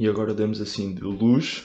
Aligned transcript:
E 0.00 0.08
agora 0.08 0.32
damos 0.32 0.62
assim 0.62 0.94
de 0.94 1.02
luz, 1.02 1.62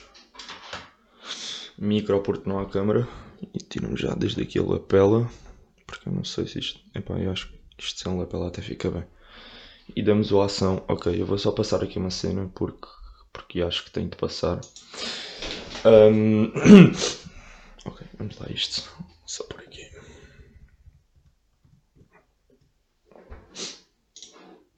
micro 1.78 2.20
porque 2.20 2.46
não 2.46 2.58
há 2.58 2.66
câmera, 2.66 3.08
e 3.54 3.56
tiramos 3.56 3.98
já 3.98 4.14
desde 4.14 4.42
aqui 4.42 4.58
a 4.58 4.62
lapela, 4.62 5.26
porque 5.86 6.06
eu 6.06 6.12
não 6.12 6.22
sei 6.22 6.46
se 6.46 6.58
isto. 6.58 6.78
Epá, 6.94 7.14
eu 7.14 7.32
acho 7.32 7.48
que 7.48 7.58
isto 7.78 7.98
sem 7.98 8.14
lapela 8.14 8.48
até 8.48 8.60
fica 8.60 8.90
bem. 8.90 9.04
E 9.96 10.02
damos 10.02 10.32
o 10.32 10.42
ação. 10.42 10.84
Ok, 10.86 11.18
eu 11.18 11.24
vou 11.24 11.38
só 11.38 11.50
passar 11.50 11.82
aqui 11.82 11.98
uma 11.98 12.10
cena 12.10 12.50
porque, 12.54 12.86
porque 13.32 13.62
acho 13.62 13.86
que 13.86 13.90
tenho 13.90 14.10
de 14.10 14.18
passar. 14.18 14.60
Um... 15.86 16.52
ok, 17.88 18.06
vamos 18.18 18.38
lá 18.38 18.48
isto. 18.50 18.86
Só 19.24 19.44
por 19.44 19.60
aqui. 19.60 19.65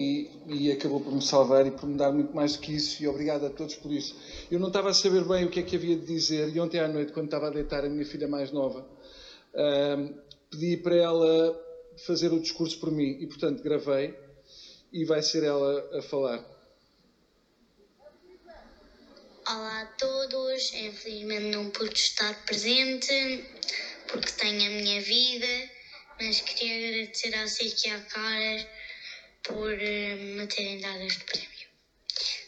E, 0.01 0.30
e, 0.46 0.71
acabou 0.71 1.01
por 1.01 1.12
me 1.12 1.21
salvar 1.21 1.67
e 1.67 1.73
por 1.73 1.89
me 1.89 1.98
dar 1.98 2.12
muito 2.12 2.33
mais 2.33 2.53
do 2.53 2.61
que 2.61 2.73
isso, 2.73 3.03
e 3.03 3.09
obrigado 3.09 3.45
a 3.45 3.51
todos 3.51 3.75
por 3.75 3.91
isso. 3.91 4.17
Eu 4.48 4.61
não 4.61 4.69
estava 4.69 4.91
a 4.91 4.95
saber 4.95 5.25
bem 5.25 5.45
o 5.45 5.51
que 5.51 5.59
é 5.59 5.62
que 5.65 5.75
havia 5.75 5.97
de 5.97 6.06
dizer, 6.06 6.55
e 6.55 6.61
ontem 6.61 6.79
à 6.79 6.87
noite, 6.87 7.12
quando 7.12 7.25
estava 7.25 7.48
a 7.48 7.51
deitar 7.51 7.84
a 7.84 7.89
minha 7.89 8.06
filha 8.06 8.29
mais 8.29 8.53
nova, 8.53 8.89
pedi 10.48 10.77
para 10.77 10.95
ela 10.95 11.61
fazer 12.06 12.33
o 12.33 12.39
discurso 12.39 12.79
por 12.79 12.92
mim, 12.92 13.19
e 13.19 13.27
portanto 13.27 13.61
gravei, 13.61 14.16
e 14.92 15.05
vai 15.05 15.20
ser 15.20 15.42
ela 15.42 15.98
a 15.98 16.01
falar. 16.01 16.45
Olá 19.48 19.83
a 19.83 19.87
todos, 19.98 20.75
infelizmente 20.75 21.56
não 21.56 21.70
pude 21.70 21.98
estar 21.98 22.45
presente 22.45 23.45
porque 24.06 24.30
tenho 24.30 24.65
a 24.65 24.80
minha 24.80 25.01
vida, 25.01 25.70
mas 26.20 26.41
queria 26.41 27.01
agradecer 27.01 27.34
à 27.34 27.48
Seiki 27.48 27.89
e 27.89 27.91
à 27.91 28.01
Caras 28.03 28.77
por 29.42 29.73
eh, 29.73 30.15
me 30.37 30.47
terem 30.47 30.80
dado 30.80 31.02
este 31.02 31.24
prémio. 31.24 31.48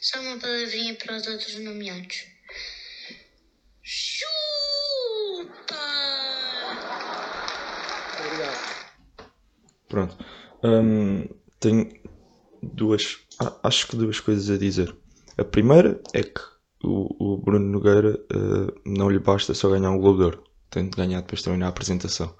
Só 0.00 0.20
uma 0.20 0.38
palavrinha 0.38 0.94
para 0.94 1.16
os 1.16 1.26
outros 1.26 1.58
nomeados. 1.58 2.24
Chupa! 3.82 4.30
Obrigado. 8.18 8.80
Pronto. 9.88 10.16
Hum, 10.62 11.28
tenho 11.58 11.88
duas. 12.62 13.18
Acho 13.62 13.86
que 13.88 13.96
duas 13.96 14.20
coisas 14.20 14.50
a 14.50 14.58
dizer. 14.58 14.94
A 15.38 15.44
primeira 15.44 16.00
é 16.12 16.22
que 16.22 16.40
o, 16.84 17.34
o 17.34 17.36
Bruno 17.36 17.66
Nogueira 17.66 18.18
uh, 18.32 18.80
não 18.84 19.10
lhe 19.10 19.18
basta 19.18 19.54
só 19.54 19.70
ganhar 19.70 19.90
um 19.90 19.98
Globo 19.98 20.18
de 20.18 20.24
Ouro. 20.24 20.44
Tem 20.70 20.88
de 20.88 20.96
ganhar 20.96 21.20
depois 21.20 21.42
também 21.42 21.58
na 21.58 21.68
apresentação. 21.68 22.34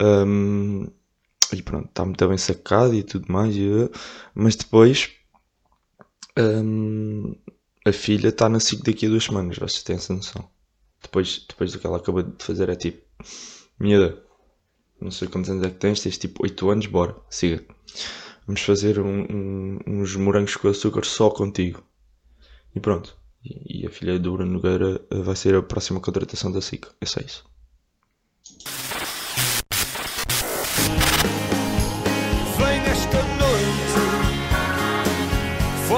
Um, 0.00 0.86
e 1.60 1.62
pronto, 1.62 1.88
está 1.88 2.04
muito 2.04 2.28
bem 2.28 2.38
sacado 2.38 2.94
e 2.94 3.02
tudo 3.02 3.32
mais. 3.32 3.56
E, 3.56 3.68
mas 4.34 4.56
depois 4.56 5.10
um, 6.38 7.34
a 7.84 7.92
filha 7.92 8.28
está 8.28 8.48
na 8.48 8.60
SIC 8.60 8.82
daqui 8.82 9.06
a 9.06 9.08
duas 9.08 9.24
semanas, 9.24 9.58
vocês 9.58 9.82
têm 9.82 9.96
essa 9.96 10.14
noção. 10.14 10.48
Depois, 11.02 11.44
depois 11.48 11.72
do 11.72 11.78
que 11.78 11.86
ela 11.86 11.98
acabou 11.98 12.22
de 12.22 12.42
fazer 12.42 12.68
é 12.68 12.74
tipo, 12.74 13.02
miúda, 13.78 14.22
não 15.00 15.10
sei 15.10 15.28
quantos 15.28 15.50
anos 15.50 15.66
é 15.66 15.70
que 15.70 15.76
tens, 15.76 16.00
tens 16.00 16.18
tipo 16.18 16.42
8 16.42 16.70
anos, 16.70 16.86
bora, 16.86 17.14
siga. 17.28 17.64
Vamos 18.46 18.62
fazer 18.62 18.98
um, 19.00 19.22
um, 19.22 19.78
uns 19.86 20.16
morangos 20.16 20.56
com 20.56 20.68
açúcar 20.68 21.04
só 21.04 21.30
contigo. 21.30 21.82
E 22.74 22.80
pronto. 22.80 23.16
E, 23.44 23.82
e 23.82 23.86
a 23.86 23.90
filha 23.90 24.18
do 24.18 24.32
Bruno 24.32 24.52
Nogueira 24.52 25.00
eh, 25.10 25.20
vai 25.20 25.36
ser 25.36 25.54
a 25.54 25.62
próxima 25.62 26.00
contratação 26.00 26.50
da 26.50 26.60
SIC. 26.60 26.86
É 27.00 27.06
só 27.06 27.20
isso. 27.20 27.44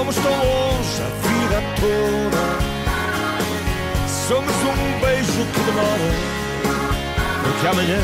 Fomos 0.07 0.23
tão 0.23 0.31
longe 0.31 1.01
a 1.01 1.09
vida 1.27 1.59
toda. 1.81 2.43
Somos 4.07 4.55
um 4.63 4.99
beijo 5.01 5.43
que 5.51 5.59
demora. 5.65 6.09
Porque 7.43 7.67
amanhã 7.67 7.99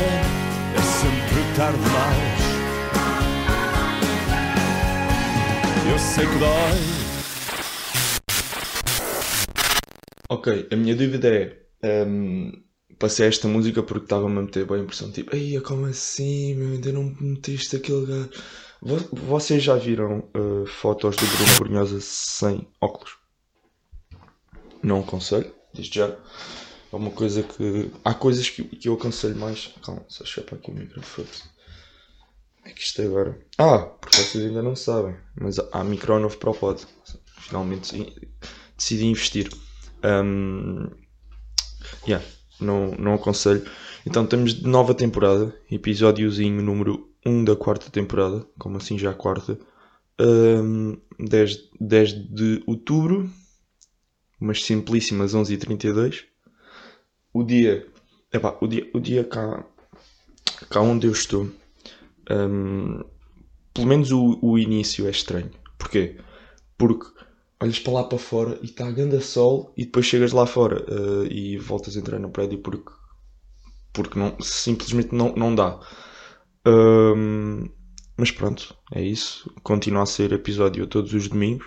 é 0.74 0.82
sempre 0.82 1.40
tarde 1.56 1.78
demais. 1.78 2.42
Eu 5.90 5.98
sei 5.98 6.26
que 6.26 6.38
dói. 6.38 6.76
Ok, 10.28 10.68
a 10.70 10.76
minha 10.76 10.94
dúvida 10.94 11.28
é. 11.28 11.56
Um, 12.06 12.52
passei 12.98 13.28
esta 13.28 13.48
música 13.48 13.82
porque 13.82 14.04
estava-me 14.04 14.38
a 14.40 14.42
meter 14.42 14.66
bem 14.66 14.80
a 14.80 14.82
impressão 14.82 15.10
tipo, 15.10 15.34
Ei, 15.34 15.58
como 15.60 15.86
assim, 15.86 16.54
meu? 16.54 16.72
Ainda 16.74 16.92
não 16.92 17.16
meteste 17.18 17.76
aquele 17.76 18.04
gajo. 18.04 18.28
Vocês 18.84 19.62
já 19.62 19.76
viram 19.76 20.28
uh, 20.36 20.66
fotos 20.66 21.16
do 21.16 21.26
Bruno 21.26 21.58
Brunhosa 21.58 22.00
sem 22.02 22.68
óculos? 22.78 23.16
Não 24.82 25.00
aconselho, 25.00 25.50
desde 25.72 26.00
já. 26.00 26.08
É 26.08 26.96
uma 26.96 27.10
coisa 27.10 27.42
que. 27.42 27.90
Há 28.04 28.12
coisas 28.12 28.50
que, 28.50 28.62
que 28.62 28.88
eu 28.88 28.94
aconselho 28.94 29.36
mais. 29.36 29.74
Calma, 29.82 30.04
só 30.06 30.22
chapa 30.26 30.56
aqui 30.56 30.70
o 30.70 30.74
microfone. 30.74 31.28
É 32.62 32.70
que 32.70 32.82
isto 32.82 33.00
agora. 33.00 33.38
Ah, 33.56 33.78
porque 33.78 34.18
vocês 34.18 34.44
ainda 34.44 34.62
não 34.62 34.76
sabem. 34.76 35.16
Mas 35.40 35.58
há 35.58 35.82
micro 35.82 36.18
novo 36.18 36.36
para 36.36 36.50
o 36.50 36.54
pod. 36.54 36.86
Finalmente 37.38 38.14
decidi 38.76 39.06
investir. 39.06 39.48
Um, 40.04 40.90
yeah, 42.06 42.24
não, 42.60 42.90
não 42.98 43.14
aconselho. 43.14 43.64
Então 44.04 44.26
temos 44.26 44.60
nova 44.60 44.94
temporada, 44.94 45.58
episódiozinho 45.70 46.60
número 46.60 47.13
1 47.24 47.44
da 47.44 47.56
quarta 47.56 47.90
temporada, 47.90 48.46
como 48.58 48.76
assim 48.76 48.98
já 48.98 49.10
a 49.10 49.14
quarta, 49.14 49.58
um, 50.20 50.96
10, 51.18 51.70
10 51.80 52.12
de 52.30 52.62
outubro, 52.66 53.30
umas 54.40 54.64
simplíssimas 54.64 55.34
11h32. 55.34 56.24
O 57.32 57.42
dia, 57.42 57.86
epá, 58.32 58.56
o 58.60 58.66
dia, 58.66 58.88
o 58.94 59.00
dia 59.00 59.24
cá, 59.24 59.64
cá 60.70 60.80
onde 60.80 61.06
eu 61.06 61.12
estou, 61.12 61.50
um, 62.30 63.02
pelo 63.72 63.86
menos 63.86 64.12
o, 64.12 64.38
o 64.40 64.58
início 64.58 65.06
é 65.06 65.10
estranho. 65.10 65.50
Porquê? 65.78 66.16
Porque 66.78 67.06
olhas 67.60 67.78
para 67.78 67.92
lá 67.92 68.04
para 68.04 68.18
fora 68.18 68.58
e 68.62 68.66
está 68.66 68.86
a 68.86 68.92
ganda 68.92 69.20
sol 69.20 69.72
e 69.76 69.84
depois 69.84 70.06
chegas 70.06 70.32
lá 70.32 70.46
fora 70.46 70.84
uh, 70.88 71.26
e 71.26 71.56
voltas 71.58 71.96
a 71.96 72.00
entrar 72.00 72.18
no 72.18 72.30
prédio 72.30 72.58
porque, 72.58 72.92
porque 73.92 74.18
não, 74.18 74.36
simplesmente 74.40 75.14
não, 75.14 75.34
não 75.34 75.54
dá. 75.54 75.80
Um, 76.66 77.68
mas 78.16 78.30
pronto, 78.30 78.74
é 78.92 79.02
isso. 79.02 79.52
Continua 79.62 80.02
a 80.02 80.06
ser 80.06 80.32
episódio 80.32 80.86
todos 80.86 81.12
os 81.12 81.28
domingos. 81.28 81.66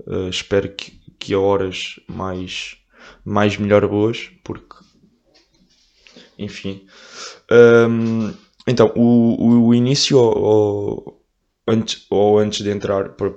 Uh, 0.00 0.28
espero 0.28 0.72
que, 0.74 0.92
que 1.18 1.34
a 1.34 1.40
horas 1.40 2.00
mais, 2.08 2.76
mais 3.24 3.56
melhor 3.56 3.86
boas, 3.86 4.30
porque 4.44 4.76
enfim. 6.38 6.86
Um, 7.50 8.32
então, 8.66 8.92
o, 8.94 9.66
o 9.66 9.74
início 9.74 10.18
ou, 10.18 11.24
antes, 11.66 12.06
ou 12.08 12.38
antes 12.38 12.62
de 12.62 12.70
entrar, 12.70 13.10
para, 13.10 13.34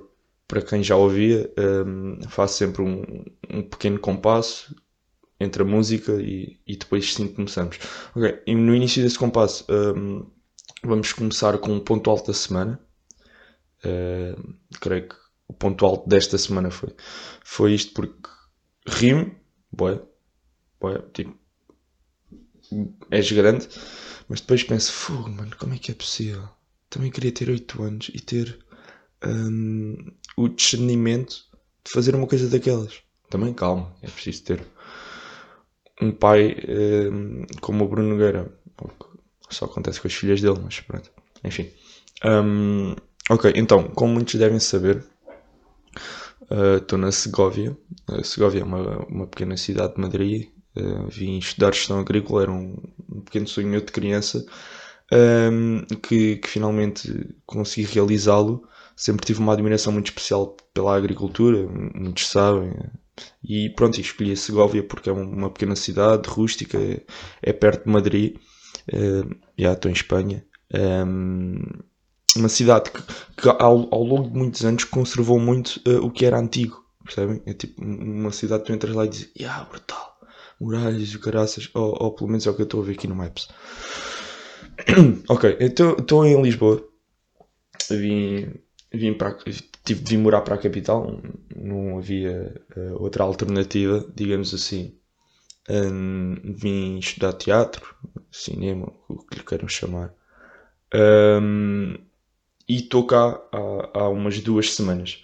para 0.48 0.62
quem 0.62 0.84
já 0.84 0.96
ouvia, 0.96 1.52
um, 1.58 2.19
faço 2.30 2.58
sempre 2.58 2.81
um, 2.84 3.25
um 3.50 3.63
pequeno 3.63 4.00
compasso 4.00 4.75
entre 5.40 5.63
a 5.63 5.66
música 5.66 6.13
e, 6.22 6.59
e 6.68 6.75
depois 6.75 7.13
sim 7.13 7.28
começamos. 7.28 7.80
E 8.46 8.53
no 8.53 8.75
início 8.75 9.02
desse 9.02 9.18
compasso. 9.18 9.66
Um, 9.69 10.25
Vamos 10.84 11.14
começar 11.14 11.58
com 11.59 11.78
o 11.78 11.81
ponto 11.81 12.09
alto 12.09 12.28
da 12.28 12.34
semana. 12.34 12.80
Uh, 13.86 14.56
creio 14.80 15.09
que 15.09 15.16
o 15.47 15.53
ponto 15.53 15.86
alto 15.86 16.08
desta 16.08 16.38
semana 16.38 16.72
foi, 16.72 16.96
foi 17.44 17.74
isto 17.74 17.94
porque 17.94 18.30
rimo, 18.88 19.36
boé, 19.72 20.02
boé, 20.80 21.00
tipo, 21.14 21.38
és 23.09 23.31
grande, 23.31 23.68
mas 24.30 24.40
depois 24.42 24.64
penso, 24.64 24.92
fogo, 24.92 25.30
mano, 25.30 25.56
como 25.58 25.74
é 25.74 25.78
que 25.78 25.92
é 25.92 25.96
possível? 25.96 26.47
Também 26.90 27.12
queria 27.12 27.31
ter 27.31 27.50
8 27.50 27.84
anos 27.84 28.12
e 28.13 28.19
ter 28.19 28.58
um, 29.25 29.96
o 30.38 30.48
discernimento 30.48 31.46
de 31.84 31.92
fazer 31.92 32.16
uma 32.16 32.28
coisa 32.28 32.48
daquelas. 32.50 33.02
Também 33.30 33.53
calma, 33.53 33.96
é 34.01 34.07
preciso 34.10 34.44
ter 34.44 34.66
um 36.01 36.12
pai 36.12 36.56
um, 37.12 37.45
como 37.60 37.86
o 37.86 37.88
Bruno 37.88 38.10
Nogueira, 38.10 38.51
só 39.56 39.65
acontece 39.65 40.01
com 40.01 40.07
as 40.07 40.13
filhas 40.13 40.42
dele, 40.42 40.59
mas 40.63 40.80
pronto. 40.80 41.09
Enfim. 41.44 41.69
Um, 42.24 42.95
ok, 43.30 43.51
então, 43.56 43.83
como 43.89 44.13
muitos 44.13 44.36
devem 44.36 44.59
saber, 44.59 45.03
estou 46.77 46.98
uh, 46.98 47.01
na 47.01 47.12
Segovia. 47.12 47.75
Uh, 48.09 48.24
Segovia 48.24 48.62
é 48.62 48.63
uma, 48.63 49.06
uma 49.07 49.27
pequena 49.27 49.57
cidade 49.57 49.95
de 49.95 50.01
Madrid. 50.01 50.50
Uh, 50.75 51.07
vim 51.07 51.38
estudar 51.38 51.74
gestão 51.74 52.00
agrícola, 52.00 52.44
era 52.44 52.51
um, 52.51 52.77
um 53.09 53.21
pequeno 53.21 53.48
sonho 53.48 53.81
de 53.81 53.92
criança 53.92 54.45
um, 55.12 55.81
que, 56.01 56.38
que, 56.38 56.48
finalmente 56.48 57.36
consegui 57.45 57.86
realizá-lo. 57.94 58.68
Sempre 58.95 59.25
tive 59.25 59.39
uma 59.39 59.53
admiração 59.53 59.92
muito 59.92 60.07
especial 60.07 60.56
pela 60.74 60.95
agricultura, 60.95 61.68
muitos 61.94 62.27
sabem. 62.27 62.74
E 63.44 63.69
pronto, 63.71 64.00
escolhi 64.00 64.31
a 64.31 64.36
Segovia 64.36 64.83
porque 64.83 65.09
é 65.09 65.13
uma 65.13 65.50
pequena 65.50 65.75
cidade 65.75 66.30
rústica, 66.30 66.77
é, 66.77 67.01
é 67.42 67.53
perto 67.53 67.86
de 67.86 67.92
Madrid 67.92 68.36
uh, 68.93 69.35
já 69.57 69.73
estou 69.73 69.89
em 69.89 69.93
Espanha, 69.93 70.45
um, 70.73 71.61
uma 72.35 72.49
cidade 72.49 72.91
que, 72.91 73.01
que 73.38 73.49
ao, 73.49 73.93
ao, 73.93 74.03
longo 74.03 74.29
de 74.29 74.38
muitos 74.38 74.63
anos 74.63 74.83
conservou 74.83 75.39
muito 75.39 75.81
uh, 75.88 76.05
o 76.05 76.11
que 76.11 76.25
era 76.25 76.39
antigo. 76.39 76.83
percebem? 77.03 77.41
É 77.45 77.53
tipo 77.53 77.83
uma 77.83 78.31
cidade 78.31 78.63
que 78.63 78.67
tu 78.67 78.73
entras 78.73 78.95
lá 78.95 79.05
e 79.05 79.09
dizes, 79.09 79.31
yeah, 79.38 79.63
brutal, 79.65 80.17
muralhas 80.59 81.09
e 81.13 81.19
caraças, 81.19 81.69
ou, 81.73 81.95
ou 81.99 82.11
pelo 82.13 82.29
menos 82.29 82.47
é 82.47 82.49
o 82.49 82.53
que 82.53 82.61
eu 82.61 82.65
estou 82.65 82.81
a 82.81 82.85
ver 82.85 82.93
aqui 82.93 83.07
no 83.07 83.15
Maps. 83.15 83.49
ok, 85.27 85.57
então 85.59 85.95
estou 85.97 86.25
em 86.25 86.41
Lisboa, 86.41 86.83
vim, 87.89 88.53
vim 88.93 89.13
para, 89.13 89.38
tive 89.83 90.01
de 90.01 90.15
vir 90.15 90.17
morar 90.17 90.41
para 90.41 90.55
a 90.55 90.57
capital, 90.57 91.21
não 91.55 91.97
havia 91.97 92.63
uh, 92.75 93.01
outra 93.01 93.23
alternativa, 93.23 94.05
digamos 94.15 94.53
assim. 94.53 94.95
Um, 95.69 96.36
vim 96.56 96.98
estudar 96.98 97.34
teatro, 97.34 97.96
cinema, 98.31 98.92
o 99.08 99.18
que 99.25 99.38
lhe 99.38 99.44
queiram 99.44 99.68
chamar. 99.68 100.13
Um, 100.94 101.96
e 102.68 102.78
estou 102.78 103.06
cá 103.06 103.40
há, 103.52 104.00
há 104.00 104.10
umas 104.10 104.40
duas 104.40 104.74
semanas. 104.74 105.22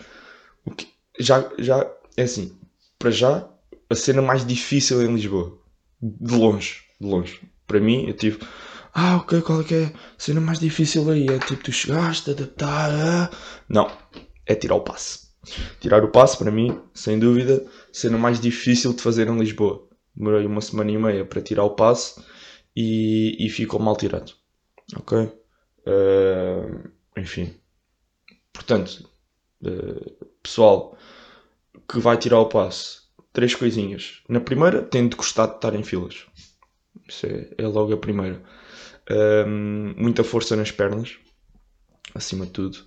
O 0.66 0.72
que, 0.72 0.88
já, 1.20 1.50
já 1.58 1.90
é 2.16 2.24
assim, 2.24 2.58
para 3.00 3.12
já, 3.12 3.48
a 3.90 3.96
cena 3.96 4.22
mais 4.22 4.46
difícil 4.46 5.02
em 5.02 5.14
Lisboa. 5.14 5.58
De 6.02 6.36
longe, 6.36 6.84
de 7.00 7.08
longe. 7.08 7.42
Para 7.66 7.80
mim, 7.80 8.06
eu 8.08 8.14
tive. 8.14 8.40
Ah, 8.94 9.18
ok, 9.18 9.42
qual 9.42 9.62
é 9.62 9.64
que 9.64 9.76
é 9.76 9.86
a 9.86 9.92
cena 10.18 10.42
mais 10.42 10.60
difícil 10.60 11.10
aí? 11.10 11.28
É 11.28 11.40
tipo, 11.40 11.64
tu 11.64 11.72
chegaste, 11.72 12.32
adaptar. 12.32 12.92
Ah. 12.92 13.30
Não, 13.68 13.92
é 14.46 14.56
tirar 14.56 14.76
o 14.76 14.82
passe. 14.82 15.28
Tirar 15.80 16.04
o 16.04 16.12
passe, 16.12 16.38
para 16.38 16.52
mim, 16.52 16.80
sem 16.94 17.18
dúvida, 17.18 17.66
a 17.66 17.94
cena 17.94 18.18
mais 18.18 18.40
difícil 18.40 18.94
de 18.94 19.02
fazer 19.02 19.28
em 19.28 19.40
Lisboa. 19.40 19.87
Demorei 20.18 20.48
uma 20.48 20.62
semana 20.62 20.92
e 20.92 20.98
meia 20.98 21.24
para 21.24 21.42
tirar 21.42 21.64
o 21.64 21.76
passe 21.76 22.20
e, 22.76 23.38
e 23.40 23.50
ficou 23.50 23.80
mal 23.80 23.96
tirado. 23.96 24.34
Ok? 24.96 25.18
Uh, 25.86 26.90
enfim. 27.16 27.54
Portanto, 28.52 29.08
uh, 29.62 30.26
pessoal 30.42 30.98
que 31.88 32.00
vai 32.00 32.18
tirar 32.18 32.40
o 32.40 32.50
passe, 32.50 33.02
três 33.32 33.54
coisinhas. 33.54 34.24
Na 34.28 34.40
primeira, 34.40 34.82
tem 34.82 35.08
de 35.08 35.16
gostar 35.16 35.46
de 35.46 35.56
estar 35.56 35.76
em 35.76 35.84
filas. 35.84 36.26
Isso 37.08 37.28
é, 37.28 37.50
é 37.56 37.68
logo 37.68 37.94
a 37.94 37.98
primeira. 37.98 38.42
Um, 39.10 39.94
muita 39.96 40.24
força 40.24 40.56
nas 40.56 40.72
pernas, 40.72 41.18
acima 42.16 42.46
de 42.46 42.52
tudo. 42.52 42.80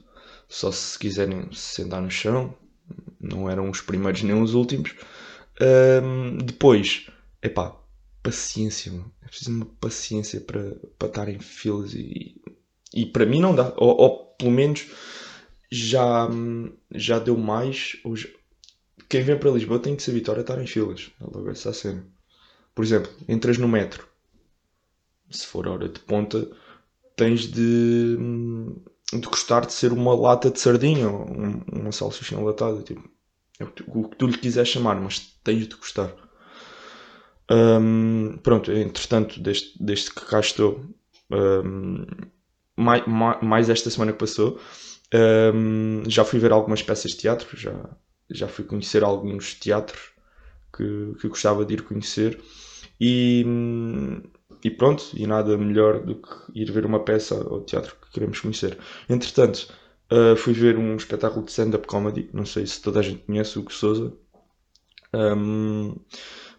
Só 0.48 0.72
se 0.72 0.98
quiserem 0.98 1.48
sentar 1.52 2.02
no 2.02 2.10
chão, 2.10 2.54
não 3.20 3.48
eram 3.48 3.70
os 3.70 3.80
primeiros 3.80 4.22
nem 4.22 4.42
os 4.42 4.52
últimos. 4.52 4.94
Um, 6.02 6.38
depois, 6.38 7.06
epá, 7.42 7.76
paciência, 8.22 8.92
mano. 8.92 9.12
é 9.22 9.26
preciso 9.26 9.50
uma 9.50 9.66
paciência 9.66 10.40
para, 10.40 10.74
para 10.98 11.08
estar 11.08 11.28
em 11.28 11.38
filas 11.38 11.94
e, 11.94 12.40
e 12.92 13.06
para 13.06 13.26
mim 13.26 13.40
não 13.40 13.54
dá. 13.54 13.72
Ou, 13.76 13.96
ou 13.96 14.26
pelo 14.38 14.50
menos 14.50 14.86
já, 15.70 16.28
já 16.94 17.18
deu 17.18 17.36
mais. 17.36 17.96
Quem 19.08 19.22
vem 19.22 19.38
para 19.38 19.50
Lisboa 19.50 19.78
tem 19.78 19.96
que 19.96 20.02
se 20.02 20.10
habituar 20.10 20.38
a 20.38 20.42
estar 20.42 20.60
em 20.60 20.66
filas. 20.66 21.10
É 21.20 21.24
logo 21.24 21.50
essa 21.50 21.72
cena. 21.72 22.06
Por 22.74 22.84
exemplo, 22.84 23.10
entras 23.28 23.58
no 23.58 23.68
metro. 23.68 24.08
Se 25.30 25.46
for 25.46 25.66
hora 25.68 25.88
de 25.88 26.00
ponta, 26.00 26.50
tens 27.16 27.42
de, 27.42 28.16
de 29.12 29.26
gostar 29.26 29.66
de 29.66 29.72
ser 29.72 29.92
uma 29.92 30.14
lata 30.14 30.50
de 30.50 30.58
sardinha 30.58 31.08
ou 31.08 31.26
uma 31.72 31.92
salsicha 31.92 32.34
enlatada. 32.34 32.82
Tipo, 32.82 33.08
é 33.58 33.64
o 33.64 34.08
que 34.08 34.16
tu 34.16 34.26
lhe 34.26 34.38
quiseres 34.38 34.68
chamar, 34.68 35.00
mas 35.00 35.18
tens 35.44 35.68
de 35.68 35.76
gostar. 35.76 36.14
Um, 37.50 38.38
pronto, 38.42 38.70
entretanto, 38.70 39.40
desde, 39.40 39.72
desde 39.80 40.10
que 40.10 40.24
cá 40.24 40.38
estou, 40.38 40.84
um, 41.30 42.06
mais, 42.76 43.02
mais, 43.42 43.68
esta 43.68 43.90
semana 43.90 44.12
que 44.12 44.18
passou, 44.18 44.60
um, 45.54 46.02
já 46.06 46.24
fui 46.24 46.38
ver 46.38 46.52
algumas 46.52 46.82
peças 46.82 47.10
de 47.10 47.18
teatro, 47.18 47.56
já, 47.56 47.74
já 48.30 48.46
fui 48.46 48.64
conhecer 48.64 49.02
alguns 49.02 49.54
teatros 49.54 50.12
que, 50.76 51.14
que 51.20 51.28
gostava 51.28 51.64
de 51.64 51.74
ir 51.74 51.82
conhecer 51.82 52.40
e, 53.00 53.44
e 54.62 54.70
pronto, 54.70 55.10
e 55.14 55.26
nada 55.26 55.58
melhor 55.58 56.00
do 56.04 56.16
que 56.16 56.28
ir 56.54 56.70
ver 56.70 56.86
uma 56.86 57.00
peça 57.00 57.34
ao 57.34 57.62
teatro 57.62 57.96
que 58.00 58.12
queremos 58.12 58.38
conhecer. 58.38 58.78
Entretanto, 59.08 59.72
uh, 60.12 60.36
fui 60.36 60.52
ver 60.52 60.78
um 60.78 60.94
espetáculo 60.96 61.44
de 61.44 61.50
stand-up 61.50 61.86
comedy, 61.88 62.30
não 62.32 62.46
sei 62.46 62.64
se 62.66 62.80
toda 62.80 63.00
a 63.00 63.02
gente 63.02 63.24
conhece 63.24 63.58
o 63.58 63.62
Hugo 63.62 63.72
Souza. 63.72 64.12
Um, 65.12 65.96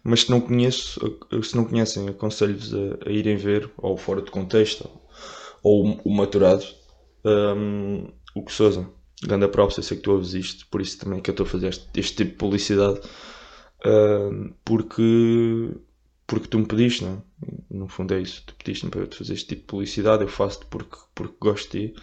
mas 0.04 0.22
se 0.22 0.30
não 0.30 0.40
conheço, 0.40 1.00
se 1.42 1.56
não 1.56 1.64
conhecem, 1.64 2.08
aconselho-vos 2.08 2.74
a, 2.74 3.08
a, 3.08 3.12
irem 3.12 3.36
ver, 3.36 3.70
ou 3.76 3.96
fora 3.96 4.22
de 4.22 4.30
contexto, 4.30 4.88
ou, 5.62 5.86
ou 5.86 6.00
o 6.04 6.14
maturado, 6.14 6.64
um, 7.24 8.08
o 8.34 8.42
que 8.44 8.52
Souza. 8.52 8.88
Ganda 9.24 9.48
props, 9.48 9.76
eu 9.76 9.84
sei 9.84 9.96
que 9.96 10.02
tu 10.02 10.12
ouves 10.12 10.34
isto, 10.34 10.66
por 10.66 10.80
isso 10.80 10.98
também 10.98 11.20
que 11.20 11.30
eu 11.30 11.32
estou 11.32 11.46
a 11.46 11.48
fazer 11.48 11.68
este, 11.68 11.88
este 11.94 12.16
tipo 12.16 12.30
de 12.32 12.36
publicidade, 12.38 12.98
uh, 13.86 14.52
porque, 14.64 15.70
porque 16.26 16.48
tu 16.48 16.58
me 16.58 16.66
pediste, 16.66 17.04
não 17.04 17.12
é? 17.12 17.22
No 17.70 17.88
fundo 17.88 18.14
é 18.14 18.20
isso, 18.20 18.42
tu 18.44 18.54
pediste-me 18.56 18.90
para 18.90 19.02
eu 19.02 19.06
te 19.06 19.16
fazer 19.16 19.34
este 19.34 19.46
tipo 19.46 19.60
de 19.60 19.66
publicidade, 19.66 20.22
eu 20.22 20.28
faço-te 20.28 20.66
porque, 20.66 20.96
porque 21.14 21.36
gosto 21.40 21.70
de 21.70 21.88
ti. 21.88 22.00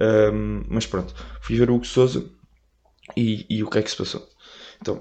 Um, 0.00 0.64
mas 0.68 0.86
pronto, 0.86 1.14
fui 1.40 1.56
ver 1.56 1.70
o 1.70 1.76
Hugo 1.76 1.86
Souza 1.86 2.24
e, 3.16 3.46
e 3.48 3.62
o 3.62 3.70
que 3.70 3.78
é 3.78 3.82
que 3.82 3.90
se 3.90 3.96
passou? 3.96 4.28
Então, 4.80 5.00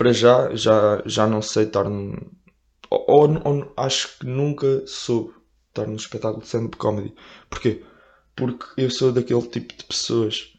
para 0.00 0.14
já, 0.14 0.54
já, 0.54 1.02
já 1.04 1.26
não 1.26 1.42
sei 1.42 1.64
estar. 1.64 1.84
Ou, 1.86 3.04
ou, 3.06 3.72
acho 3.76 4.18
que 4.18 4.24
nunca 4.24 4.82
soube 4.86 5.34
estar 5.68 5.86
num 5.86 5.96
espetáculo 5.96 6.40
de 6.40 6.46
stand-up 6.46 6.78
comedy. 6.78 7.14
Porquê? 7.50 7.84
Porque 8.34 8.64
eu 8.78 8.90
sou 8.90 9.12
daquele 9.12 9.42
tipo 9.42 9.76
de 9.76 9.84
pessoas 9.84 10.54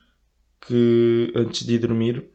que 0.67 1.33
antes 1.35 1.65
de 1.65 1.73
ir 1.73 1.79
dormir. 1.79 2.29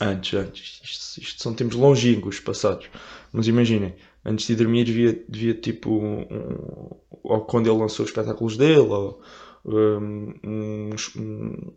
Antes, 0.00 0.34
antes. 0.38 0.80
Isto, 0.84 1.20
isto 1.20 1.42
são 1.42 1.52
tempos 1.52 1.74
longínquos 1.74 2.38
passados. 2.38 2.88
Mas 3.32 3.48
imaginem, 3.48 3.96
antes 4.24 4.46
de 4.46 4.52
ir 4.52 4.56
dormir 4.56 4.84
devia, 4.84 5.24
devia 5.28 5.54
tipo. 5.54 5.90
Um, 5.90 6.90
ou 7.24 7.40
quando 7.40 7.68
ele 7.68 7.80
lançou 7.80 8.04
os 8.04 8.10
espetáculos 8.10 8.56
dele, 8.56 8.78
ou. 8.78 9.20
Um, 9.64 10.32
um, 10.44 11.72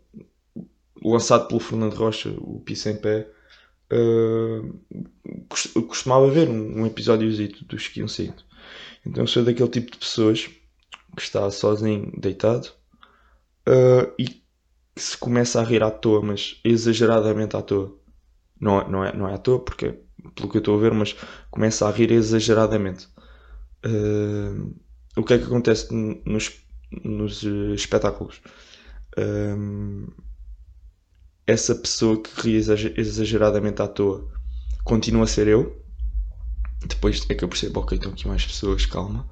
lançado 1.02 1.48
pelo 1.48 1.58
Fernando 1.58 1.94
Rocha, 1.94 2.32
o 2.38 2.60
Pisa 2.60 2.88
em 2.88 2.96
Pé 2.96 3.28
uh, 3.92 5.84
costumava 5.86 6.30
ver 6.30 6.48
um, 6.48 6.80
um 6.80 6.86
episódiozito 6.86 7.64
do 7.64 7.78
Chiquinho 7.78 8.08
Cinto. 8.08 8.44
Então 9.04 9.26
sou 9.26 9.44
daquele 9.44 9.68
tipo 9.68 9.90
de 9.90 9.98
pessoas 9.98 10.48
que 11.16 11.22
está 11.22 11.50
sozinho, 11.50 12.12
deitado, 12.18 12.68
uh, 13.68 14.12
e 14.18 14.24
que 14.26 14.42
se 14.96 15.16
começa 15.16 15.60
a 15.60 15.64
rir 15.64 15.82
à 15.82 15.90
toa, 15.90 16.22
mas 16.22 16.60
exageradamente 16.64 17.56
à 17.56 17.62
toa. 17.62 17.96
Não, 18.60 18.86
não, 18.88 19.04
é, 19.04 19.16
não 19.16 19.28
é 19.28 19.34
à 19.34 19.38
toa, 19.38 19.58
porque 19.58 19.98
pelo 20.34 20.48
que 20.48 20.58
eu 20.58 20.60
estou 20.60 20.76
a 20.76 20.80
ver, 20.80 20.92
mas 20.92 21.16
começa 21.50 21.88
a 21.88 21.90
rir 21.90 22.12
exageradamente. 22.12 23.08
Uh, 23.84 24.74
o 25.16 25.24
que 25.24 25.34
é 25.34 25.38
que 25.38 25.44
acontece 25.44 25.92
nos, 25.92 26.62
nos 27.02 27.42
espetáculos? 27.74 28.40
Essa 31.50 31.74
pessoa 31.74 32.22
que 32.22 32.40
ri 32.40 32.54
exageradamente 32.96 33.82
à 33.82 33.88
toa 33.88 34.28
continua 34.84 35.24
a 35.24 35.26
ser 35.26 35.48
eu. 35.48 35.76
Depois 36.86 37.26
é 37.28 37.34
que 37.34 37.44
eu 37.44 37.48
percebo, 37.48 37.80
ok, 37.80 37.98
estão 37.98 38.12
aqui 38.12 38.28
mais 38.28 38.46
pessoas, 38.46 38.86
calma. 38.86 39.28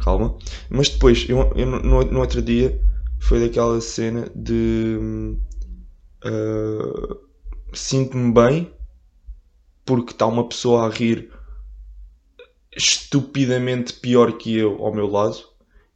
calma. 0.00 0.36
Mas 0.68 0.88
depois, 0.88 1.26
eu, 1.28 1.52
eu 1.54 1.66
no, 1.66 2.02
no, 2.02 2.20
outro 2.20 2.42
dia, 2.42 2.78
foi 3.20 3.40
daquela 3.40 3.80
cena 3.80 4.28
de. 4.34 4.98
Uh, 6.24 7.26
Sinto-me 7.72 8.32
bem 8.32 8.72
porque 9.84 10.12
está 10.12 10.26
uma 10.26 10.48
pessoa 10.48 10.86
a 10.86 10.90
rir 10.90 11.30
estupidamente 12.76 13.92
pior 13.92 14.32
que 14.32 14.56
eu 14.56 14.82
ao 14.84 14.94
meu 14.94 15.06
lado 15.06 15.36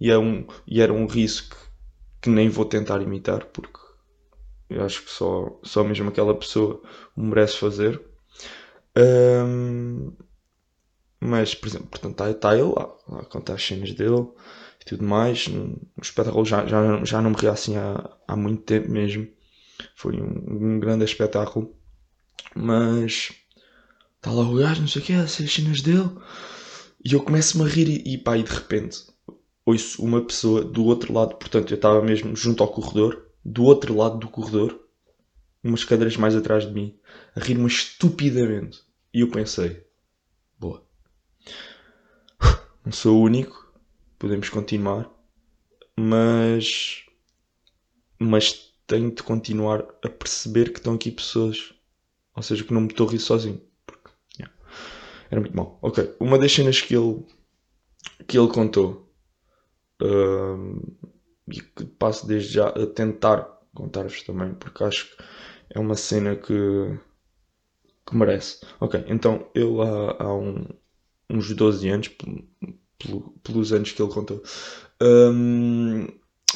e, 0.01 0.11
é 0.11 0.19
um, 0.19 0.47
e 0.67 0.81
era 0.81 0.93
um 0.93 1.07
riso 1.07 1.49
que, 1.49 1.57
que 2.23 2.31
nem 2.31 2.49
vou 2.49 2.65
tentar 2.65 3.01
imitar 3.03 3.47
porque 3.47 3.80
eu 4.71 4.85
acho 4.85 5.03
que 5.03 5.11
só, 5.11 5.59
só 5.63 5.85
mesmo 5.85 6.09
aquela 6.09 6.35
pessoa 6.35 6.83
o 7.17 7.23
merece 7.23 7.59
fazer. 7.59 8.01
Um, 8.97 10.13
mas, 11.21 11.55
por 11.55 11.69
exemplo, 11.69 11.89
portanto, 11.89 12.13
está, 12.13 12.31
está 12.31 12.55
ele 12.55 12.73
lá, 12.73 12.97
lá 13.09 13.21
a 13.21 13.25
contar 13.25 13.55
as 13.55 13.65
cenas 13.65 13.93
dele 13.93 14.27
e 14.81 14.85
tudo 14.85 15.05
mais. 15.05 15.47
O 15.47 16.01
espetáculo 16.03 16.45
já, 16.45 16.67
já, 16.67 17.05
já 17.05 17.21
não 17.21 17.31
me 17.31 17.37
ria 17.37 17.53
assim 17.53 17.77
há, 17.77 18.11
há 18.27 18.37
muito 18.37 18.63
tempo 18.63 18.91
mesmo. 18.91 19.29
Foi 19.95 20.21
um, 20.21 20.77
um 20.77 20.81
grande 20.81 21.05
espetáculo. 21.05 21.75
Mas 22.55 23.33
está 24.17 24.31
lá 24.31 24.43
o 24.43 24.55
gajo, 24.55 24.81
não 24.81 24.89
sei 24.89 25.03
o 25.03 25.05
que, 25.05 25.13
as 25.13 25.33
cenas 25.33 25.83
dele. 25.83 26.11
E 27.05 27.15
eu 27.15 27.23
começo-me 27.23 27.65
a 27.65 27.69
rir 27.69 27.89
e, 27.89 28.15
e 28.15 28.19
pá, 28.19 28.37
e 28.37 28.43
de 28.43 28.51
repente 28.51 29.11
ouço 29.65 30.03
uma 30.03 30.21
pessoa 30.23 30.63
do 30.65 30.85
outro 30.85 31.13
lado, 31.13 31.37
portanto 31.37 31.71
eu 31.71 31.77
estava 31.77 32.03
mesmo 32.03 32.35
junto 32.35 32.63
ao 32.63 32.69
corredor, 32.69 33.30
do 33.45 33.65
outro 33.65 33.97
lado 33.97 34.19
do 34.19 34.29
corredor, 34.29 34.79
umas 35.63 35.85
cadeiras 35.85 36.17
mais 36.17 36.35
atrás 36.35 36.67
de 36.67 36.73
mim, 36.73 36.99
a 37.35 37.41
rir-me 37.41 37.67
estupidamente. 37.67 38.83
E 39.13 39.21
eu 39.21 39.31
pensei: 39.31 39.85
boa, 40.59 40.85
não 42.85 42.93
sou 42.93 43.19
o 43.19 43.23
único, 43.23 43.73
podemos 44.19 44.49
continuar, 44.49 45.11
mas. 45.97 47.05
Mas 48.19 48.75
tenho 48.87 49.15
de 49.15 49.23
continuar 49.23 49.85
a 50.05 50.09
perceber 50.09 50.73
que 50.73 50.79
estão 50.79 50.95
aqui 50.95 51.11
pessoas. 51.11 51.73
Ou 52.35 52.43
seja, 52.43 52.65
que 52.65 52.73
não 52.73 52.83
me 52.83 52.89
estou 52.89 53.09
a 53.09 53.13
rir 53.13 53.19
sozinho. 53.19 53.61
Porque, 53.87 54.11
yeah, 54.39 54.55
era 55.31 55.41
muito 55.41 55.57
mal. 55.57 55.79
Ok, 55.81 56.15
uma 56.21 56.39
das 56.39 56.53
cenas 56.53 56.81
que 56.81 56.95
ele, 56.95 57.25
que 58.27 58.39
ele 58.39 58.49
contou 58.49 59.11
hum, 60.03 60.83
e 61.51 61.61
que 61.61 61.85
passo 61.85 62.27
desde 62.27 62.55
já 62.55 62.69
a 62.69 62.87
tentar 62.87 63.43
contar-vos 63.75 64.23
também, 64.23 64.55
porque 64.55 64.85
acho 64.85 65.07
que 65.17 65.25
é 65.71 65.81
uma 65.81 65.97
cena 65.97 66.37
que, 66.37 66.53
que 68.07 68.17
merece. 68.17 68.61
Ok, 68.81 69.05
então 69.09 69.47
ele 69.55 69.81
há, 69.83 70.25
há 70.25 70.35
um, 70.35 70.65
uns 71.31 71.55
12 71.55 71.89
anos, 71.89 72.09
pelo- 72.09 72.45
pelo- 72.99 73.35
pelos 73.43 73.73
anos 73.73 73.93
que 73.93 74.03
ele 74.03 74.13
contou, 74.13 74.43
hum, 75.03 76.07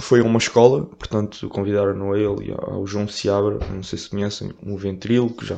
foi 0.01 0.21
a 0.21 0.25
uma 0.25 0.39
escola, 0.39 0.85
portanto 0.87 1.49
convidaram 1.49 2.13
a 2.13 2.19
ele 2.19 2.51
e 2.51 2.53
ao 2.53 2.87
João 2.87 3.09
Seabra, 3.09 3.59
não 3.71 3.83
sei 3.83 3.99
se 3.99 4.11
conhecem, 4.11 4.53
um 4.63 4.77
ventrilo, 4.77 5.31
que 5.35 5.47
já 5.47 5.57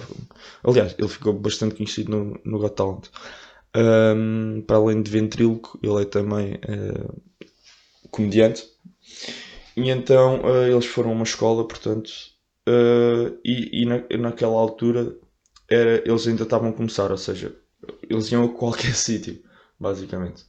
aliás, 0.64 0.94
ele 0.98 1.08
ficou 1.08 1.32
bastante 1.32 1.74
conhecido 1.76 2.10
no, 2.12 2.40
no 2.44 2.58
Got 2.58 2.74
Talent. 2.76 3.08
Hum, 3.76 4.62
para 4.66 4.76
além 4.78 5.02
de 5.02 5.10
ventríloco, 5.10 5.78
ele 5.82 6.02
é 6.02 6.04
também 6.06 6.54
eh, 6.62 7.16
comediante. 8.10 8.64
E 9.76 9.90
então 9.90 10.40
eh, 10.44 10.70
eles 10.70 10.86
foram 10.86 11.10
a 11.10 11.12
uma 11.12 11.24
escola, 11.24 11.66
portanto, 11.68 12.10
eh, 12.66 13.32
e, 13.44 13.82
e 13.82 13.86
na, 13.86 14.02
naquela 14.18 14.56
altura 14.58 15.14
era, 15.68 16.02
eles 16.08 16.26
ainda 16.26 16.44
estavam 16.44 16.70
a 16.70 16.72
começar, 16.72 17.10
ou 17.10 17.18
seja, 17.18 17.54
eles 18.08 18.32
iam 18.32 18.44
a 18.44 18.48
qualquer 18.48 18.94
sítio, 18.96 19.42
basicamente. 19.78 20.46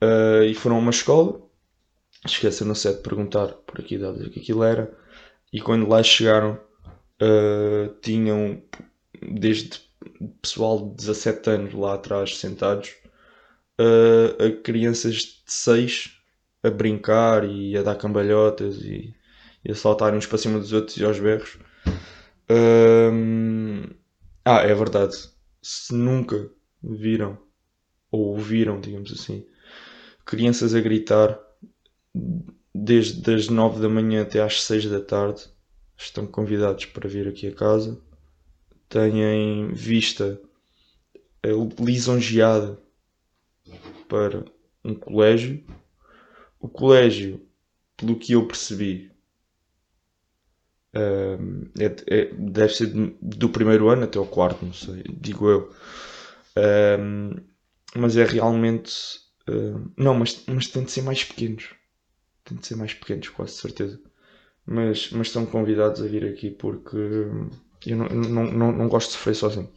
Eh, 0.00 0.46
e 0.50 0.54
foram 0.54 0.76
a 0.76 0.80
uma 0.80 0.90
escola, 0.90 1.40
esqueceram-se 2.26 2.88
é 2.88 2.92
de 2.92 3.02
perguntar 3.02 3.48
por 3.48 3.82
que 3.84 3.94
idade 3.94 4.26
é 4.26 4.30
que 4.30 4.40
aquilo 4.40 4.64
era, 4.64 4.92
e 5.52 5.60
quando 5.60 5.88
lá 5.88 6.02
chegaram, 6.02 6.58
tinham 8.02 8.62
desde 9.22 9.80
pessoal 10.42 10.90
de 10.90 10.96
17 10.96 11.50
anos 11.50 11.74
lá 11.74 11.94
atrás 11.94 12.36
sentados, 12.36 12.94
a 13.78 14.62
crianças 14.62 15.14
de 15.14 15.42
6 15.46 16.15
a 16.62 16.70
brincar 16.70 17.44
e 17.44 17.76
a 17.76 17.82
dar 17.82 17.96
cambalhotas 17.96 18.78
e, 18.82 19.14
e 19.64 19.72
a 19.72 19.74
saltarem 19.74 20.18
uns 20.18 20.26
para 20.26 20.38
cima 20.38 20.58
dos 20.58 20.72
outros 20.72 20.96
e 20.96 21.04
aos 21.04 21.18
berros. 21.18 21.58
Ah, 24.44 24.60
é 24.62 24.72
verdade. 24.74 25.16
Se 25.60 25.92
nunca 25.92 26.48
viram 26.82 27.36
ou 28.10 28.26
ouviram, 28.28 28.80
digamos 28.80 29.12
assim, 29.12 29.44
crianças 30.24 30.74
a 30.74 30.80
gritar 30.80 31.38
desde 32.74 33.34
as 33.34 33.48
9 33.48 33.80
da 33.80 33.88
manhã 33.88 34.22
até 34.22 34.40
às 34.40 34.62
6 34.62 34.86
da 34.86 35.00
tarde, 35.00 35.48
estão 35.96 36.26
convidados 36.26 36.84
para 36.86 37.08
vir 37.08 37.26
aqui 37.26 37.48
a 37.48 37.52
casa. 37.52 38.00
Têm 38.88 39.72
vista 39.72 40.40
eh, 41.42 41.50
lisonjeada 41.80 42.78
para 44.08 44.44
um 44.84 44.94
colégio. 44.94 45.64
O 46.66 46.68
colégio, 46.68 47.40
pelo 47.96 48.18
que 48.18 48.32
eu 48.32 48.46
percebi, 48.46 49.10
é- 51.78 52.16
é- 52.20 52.30
deve 52.34 52.72
ser 52.74 52.86
do 53.20 53.48
primeiro 53.48 53.88
ano 53.88 54.04
até 54.04 54.18
o 54.18 54.26
quarto, 54.26 54.64
não 54.64 54.72
sei, 54.72 55.02
digo 55.20 55.48
eu. 55.48 55.70
Mas 57.94 58.16
é 58.16 58.24
realmente. 58.24 58.92
não, 59.96 60.14
mas, 60.14 60.42
mas 60.46 60.66
tem 60.68 60.82
de 60.84 60.90
ser 60.90 61.02
mais 61.02 61.22
pequenos. 61.24 61.70
Tem 62.44 62.58
de 62.58 62.66
ser 62.66 62.76
mais 62.76 62.94
pequenos, 62.94 63.28
quase 63.30 63.52
certeza. 63.54 64.00
Mas, 64.66 65.10
mas 65.12 65.28
estão 65.28 65.46
convidados 65.46 66.02
a 66.02 66.06
vir 66.06 66.24
aqui 66.26 66.50
porque 66.50 66.96
hum, 66.96 67.50
eu 67.86 67.96
não, 67.98 68.08
não, 68.08 68.44
não, 68.52 68.72
não 68.72 68.88
gosto 68.88 69.08
de 69.10 69.14
sofrer 69.14 69.34
sozinho. 69.36 69.70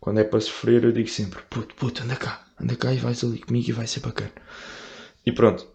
Quando 0.00 0.20
é 0.20 0.24
para 0.24 0.40
sofrer, 0.40 0.84
eu 0.84 0.92
digo 0.92 1.08
sempre: 1.08 1.42
puto, 1.50 1.74
puto, 1.76 2.02
anda 2.04 2.16
cá, 2.16 2.46
anda 2.60 2.76
cá 2.76 2.92
e 2.94 2.98
vais 2.98 3.24
ali 3.24 3.40
comigo 3.40 3.70
e 3.70 3.72
vai 3.72 3.86
ser 3.88 4.00
bacana. 4.00 4.32
E 5.26 5.32
pronto. 5.32 5.66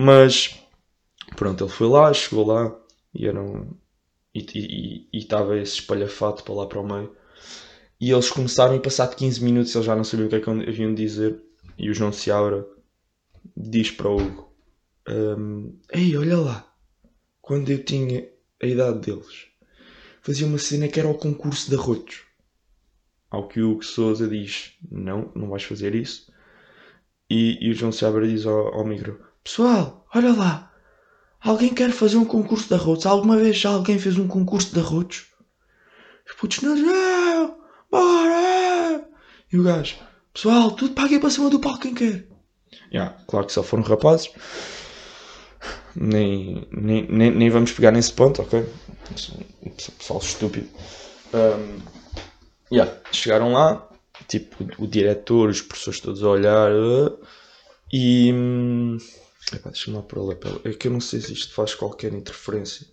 Mas 0.00 0.56
pronto, 1.34 1.64
ele 1.64 1.72
foi 1.72 1.88
lá, 1.88 2.12
chegou 2.12 2.46
lá 2.46 2.72
e. 3.12 3.26
E 4.32 5.18
estava 5.18 5.58
esse 5.58 5.80
espalhafato 5.80 6.44
para 6.44 6.54
lá 6.54 6.66
para 6.68 6.78
o 6.78 6.86
meio. 6.86 7.16
E 8.00 8.12
eles 8.12 8.30
começaram 8.30 8.76
e 8.76 8.80
passado 8.80 9.16
15 9.16 9.42
minutos 9.42 9.74
eles 9.74 9.84
já 9.84 9.96
não 9.96 10.04
sabiam 10.04 10.26
o 10.26 10.30
que 10.30 10.36
é 10.36 10.40
que 10.40 10.48
haviam 10.48 10.94
de 10.94 11.02
dizer. 11.02 11.42
E 11.76 11.90
o 11.90 11.94
João 11.94 12.12
Seabra 12.12 12.64
diz 13.56 13.90
para 13.90 14.08
o 14.08 14.18
Hugo: 14.18 14.54
"Hum, 15.08 15.76
Ei, 15.92 16.16
olha 16.16 16.36
lá, 16.36 16.72
quando 17.42 17.68
eu 17.70 17.82
tinha 17.82 18.28
a 18.62 18.66
idade 18.66 19.00
deles, 19.00 19.48
fazia 20.20 20.46
uma 20.46 20.58
cena 20.58 20.86
que 20.86 21.00
era 21.00 21.08
o 21.08 21.18
concurso 21.18 21.70
de 21.70 21.74
arrotos. 21.74 22.22
Ao 23.28 23.48
que 23.48 23.60
o 23.60 23.72
Hugo 23.72 23.84
Souza 23.84 24.28
diz: 24.28 24.74
Não, 24.88 25.32
não 25.34 25.48
vais 25.48 25.64
fazer 25.64 25.96
isso. 25.96 26.32
E, 27.28 27.58
e 27.60 27.70
o 27.72 27.74
João 27.74 27.90
Seabra 27.90 28.28
diz 28.28 28.46
ao, 28.46 28.74
ao 28.74 28.86
micro: 28.86 29.27
Pessoal, 29.48 30.06
olha 30.14 30.34
lá, 30.34 30.70
alguém 31.40 31.72
quer 31.72 31.90
fazer 31.90 32.18
um 32.18 32.24
concurso 32.26 32.68
de 32.68 32.74
arrotos? 32.74 33.06
Alguma 33.06 33.38
vez 33.38 33.56
já 33.56 33.70
alguém 33.70 33.98
fez 33.98 34.18
um 34.18 34.28
concurso 34.28 34.74
de 34.74 34.78
arrotos? 34.78 35.24
Os 36.28 36.34
putos, 36.36 36.60
não, 36.60 37.56
bora! 37.90 39.08
E 39.50 39.58
o 39.58 39.62
gajo: 39.62 39.96
Pessoal, 40.34 40.72
tudo 40.72 40.92
para 40.92 41.06
aqui 41.06 41.18
para 41.18 41.30
cima 41.30 41.48
do 41.48 41.58
palco 41.58 41.80
quem 41.80 41.94
quer. 41.94 42.26
Yeah, 42.92 43.16
claro 43.26 43.46
que 43.46 43.52
só 43.54 43.62
foram 43.62 43.82
rapazes. 43.84 44.30
Nem, 45.96 46.68
nem, 46.70 47.10
nem, 47.10 47.30
nem 47.30 47.48
vamos 47.48 47.72
pegar 47.72 47.90
nesse 47.90 48.12
ponto, 48.12 48.42
ok? 48.42 48.68
Pessoal 49.96 50.20
estúpido. 50.20 50.68
Um, 51.32 51.80
yeah, 52.70 52.94
chegaram 53.10 53.54
lá, 53.54 53.88
tipo, 54.28 54.62
o, 54.78 54.86
diretor, 54.86 55.48
os 55.48 55.62
professores 55.62 56.00
todos 56.00 56.22
a 56.22 56.28
olhar. 56.28 56.70
uh, 56.70 57.18
e. 57.90 58.30
Epá, 59.52 59.70
deixa-me 59.70 59.96
lá 59.96 60.02
pôr 60.02 60.18
a 60.20 60.22
lapela. 60.22 60.60
É 60.64 60.72
que 60.72 60.88
eu 60.88 60.92
não 60.92 61.00
sei 61.00 61.20
se 61.20 61.32
isto 61.32 61.54
faz 61.54 61.74
qualquer 61.74 62.12
interferência. 62.12 62.86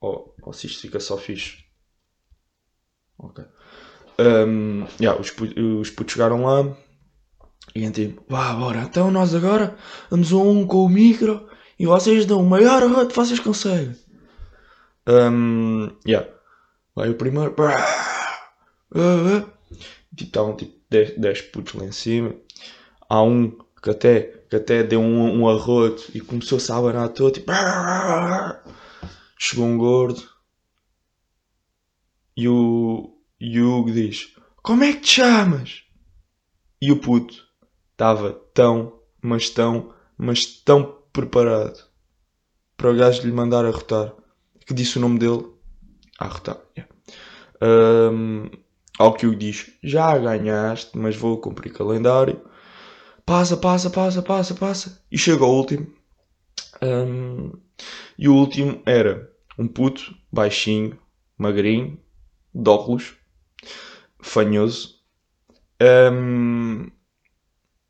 Ou, 0.00 0.34
ou 0.42 0.52
se 0.52 0.66
isto 0.66 0.80
fica 0.82 1.00
só 1.00 1.16
fixe. 1.18 1.64
Ok. 3.18 3.44
Um, 4.18 4.86
yeah, 5.00 5.18
os, 5.18 5.30
pu- 5.30 5.44
os 5.80 5.90
putos 5.90 6.12
chegaram 6.12 6.44
lá 6.44 6.76
e 7.74 7.84
então 7.84 8.22
vá, 8.28 8.52
bora, 8.52 8.80
então 8.82 9.10
nós 9.10 9.34
agora 9.34 9.78
vamos 10.10 10.32
um 10.32 10.66
com 10.66 10.84
o 10.84 10.88
micro 10.88 11.48
e 11.78 11.86
vocês 11.86 12.26
dão 12.26 12.42
o 12.42 12.46
maior 12.48 12.82
que 13.06 13.14
vocês 13.16 13.40
conseguem. 13.40 13.96
Um, 15.08 15.88
yeah. 16.06 16.28
Vai 16.94 17.08
o 17.08 17.14
primeiro. 17.14 17.54
Tipo, 20.16 20.28
estavam 20.28 20.56
tipo 20.56 20.78
10, 20.90 21.18
10 21.18 21.42
putos 21.42 21.74
lá 21.74 21.84
em 21.84 21.92
cima. 21.92 22.34
Há 23.08 23.22
um 23.22 23.56
que 23.82 23.90
até, 23.90 24.20
que 24.48 24.56
até 24.56 24.82
deu 24.82 25.00
um, 25.00 25.40
um 25.40 25.48
arroto 25.48 26.10
e 26.14 26.20
começou-se 26.20 26.70
a 26.70 26.76
abanar 26.76 27.08
todo. 27.10 27.34
Tipo, 27.34 27.46
brá. 27.46 28.62
chegou 29.38 29.66
um 29.66 29.78
gordo 29.78 30.22
e 32.36 32.48
o, 32.48 33.16
e 33.40 33.60
o 33.60 33.78
Hugo 33.78 33.92
diz: 33.92 34.34
Como 34.62 34.84
é 34.84 34.92
que 34.92 35.00
te 35.00 35.08
chamas? 35.08 35.84
E 36.80 36.90
o 36.90 37.00
puto 37.00 37.34
estava 37.92 38.32
tão, 38.54 39.00
mas 39.22 39.50
tão, 39.50 39.92
mas 40.16 40.46
tão 40.46 40.98
preparado 41.12 41.78
para 42.76 42.90
o 42.90 42.96
gajo 42.96 43.22
lhe 43.22 43.32
mandar 43.32 43.64
arrotar 43.64 44.14
que 44.70 44.74
disse 44.74 44.98
o 44.98 45.00
nome 45.00 45.18
dele 45.18 45.44
arrotar. 46.16 46.56
yeah. 46.78 46.94
Ahm, 47.60 48.48
ao 48.96 49.14
que 49.14 49.26
o 49.26 49.34
diz: 49.34 49.72
Já 49.82 50.16
ganhaste, 50.16 50.96
mas 50.96 51.16
vou 51.16 51.38
cumprir 51.38 51.72
calendário. 51.72 52.40
Passa, 53.24 53.56
passa, 53.56 53.90
passa, 53.90 54.22
passa, 54.22 54.54
passa. 54.54 55.02
E 55.10 55.18
chega 55.18 55.44
ao 55.44 55.54
último. 55.54 55.92
Ahm, 56.80 57.52
e 58.18 58.28
o 58.28 58.34
último 58.34 58.82
era 58.86 59.30
um 59.58 59.68
puto, 59.68 60.14
baixinho, 60.32 60.98
magrinho, 61.36 61.98
de 62.54 62.70
óculos, 62.70 63.14
fanhoso. 64.20 65.00
Ahm, 65.80 66.90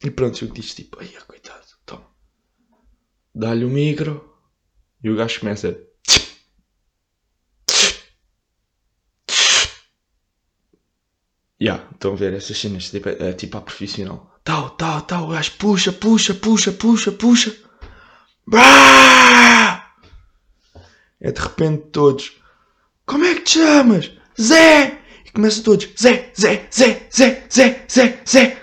e 0.02 0.10
pronto, 0.10 0.46
que 0.46 0.60
diz 0.60 0.74
tipo, 0.74 0.98
ai, 1.00 1.08
coitado, 1.26 1.66
toma. 1.84 2.06
Dá-lhe 3.34 3.64
o 3.64 3.68
micro 3.68 4.34
e 5.02 5.10
o 5.10 5.16
gajo 5.16 5.40
começa. 5.40 5.89
Ya, 11.62 11.84
estão 11.92 12.14
a 12.14 12.16
ver 12.16 12.32
essas 12.32 12.56
cenas, 12.58 12.90
tipo, 12.90 13.08
é, 13.10 13.16
é 13.20 13.32
tipo 13.34 13.58
a 13.58 13.60
profissional. 13.60 14.34
Tal, 14.42 14.70
tal, 14.70 15.02
tal, 15.02 15.24
o 15.24 15.28
gajo 15.28 15.52
puxa, 15.58 15.92
puxa, 15.92 16.32
puxa, 16.32 16.72
puxa, 16.72 17.12
puxa. 17.12 17.54
Brá! 18.46 19.92
É 21.20 21.30
de 21.30 21.40
repente 21.40 21.88
todos. 21.92 22.32
Como 23.04 23.26
é 23.26 23.34
que 23.34 23.42
te 23.42 23.58
chamas? 23.58 24.10
Zé! 24.40 25.00
E 25.26 25.30
começa 25.32 25.62
todos. 25.62 25.86
Zé, 26.00 26.32
Zé, 26.40 26.66
Zé, 26.74 27.08
Zé, 27.14 27.46
Zé, 27.52 27.84
Zé, 27.90 28.22
Zé. 28.26 28.56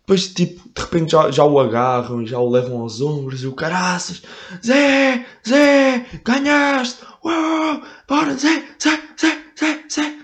depois 0.00 0.34
tipo, 0.34 0.68
de 0.74 0.80
repente 0.82 1.12
já, 1.12 1.30
já 1.30 1.44
o 1.44 1.60
agarram, 1.60 2.26
já 2.26 2.40
o 2.40 2.50
levam 2.50 2.80
aos 2.80 3.00
ombros 3.00 3.44
e 3.44 3.46
o 3.46 3.54
caraças, 3.54 4.22
Zé, 4.64 5.24
Zé, 5.48 6.04
ganhaste, 6.24 7.04
uau, 7.24 7.80
bora, 8.08 8.34
Zé, 8.34 8.64
Zé, 8.82 9.00
Zé, 9.20 9.38
Zé, 9.56 9.84
Zé. 9.88 10.17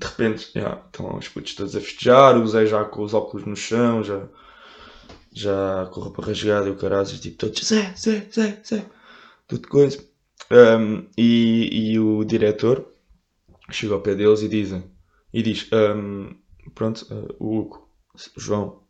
De 0.00 0.06
repente, 0.06 0.50
já, 0.54 0.82
estão 0.86 1.18
os 1.18 1.28
putos 1.28 1.54
todos 1.54 1.76
a 1.76 1.80
festejar, 1.80 2.38
o 2.38 2.48
Zé 2.48 2.64
já 2.64 2.82
com 2.84 3.02
os 3.02 3.12
óculos 3.12 3.46
no 3.46 3.54
chão, 3.54 4.02
já, 4.02 4.26
já 5.30 5.90
com 5.92 6.00
a 6.00 6.04
roupa 6.04 6.24
rasgada 6.24 6.68
e 6.68 6.70
o 6.70 6.76
caraças, 6.76 7.20
tipo, 7.20 7.36
todos, 7.36 7.62
Zé, 7.62 7.94
Zé, 7.94 8.26
Zé, 8.32 8.62
Zé, 8.66 8.86
tudo 9.46 9.68
coisa. 9.68 10.02
Um, 10.50 11.06
e, 11.18 11.92
e 11.92 11.98
o 12.00 12.24
diretor 12.24 12.86
chega 13.70 13.92
ao 13.92 14.00
pé 14.00 14.14
deles 14.14 14.40
e 14.40 14.48
dizem, 14.48 14.82
e 15.34 15.42
diz, 15.42 15.68
um, 15.70 16.34
pronto, 16.74 17.06
uh, 17.12 17.36
Hugo, 17.38 17.86
João, 18.38 18.82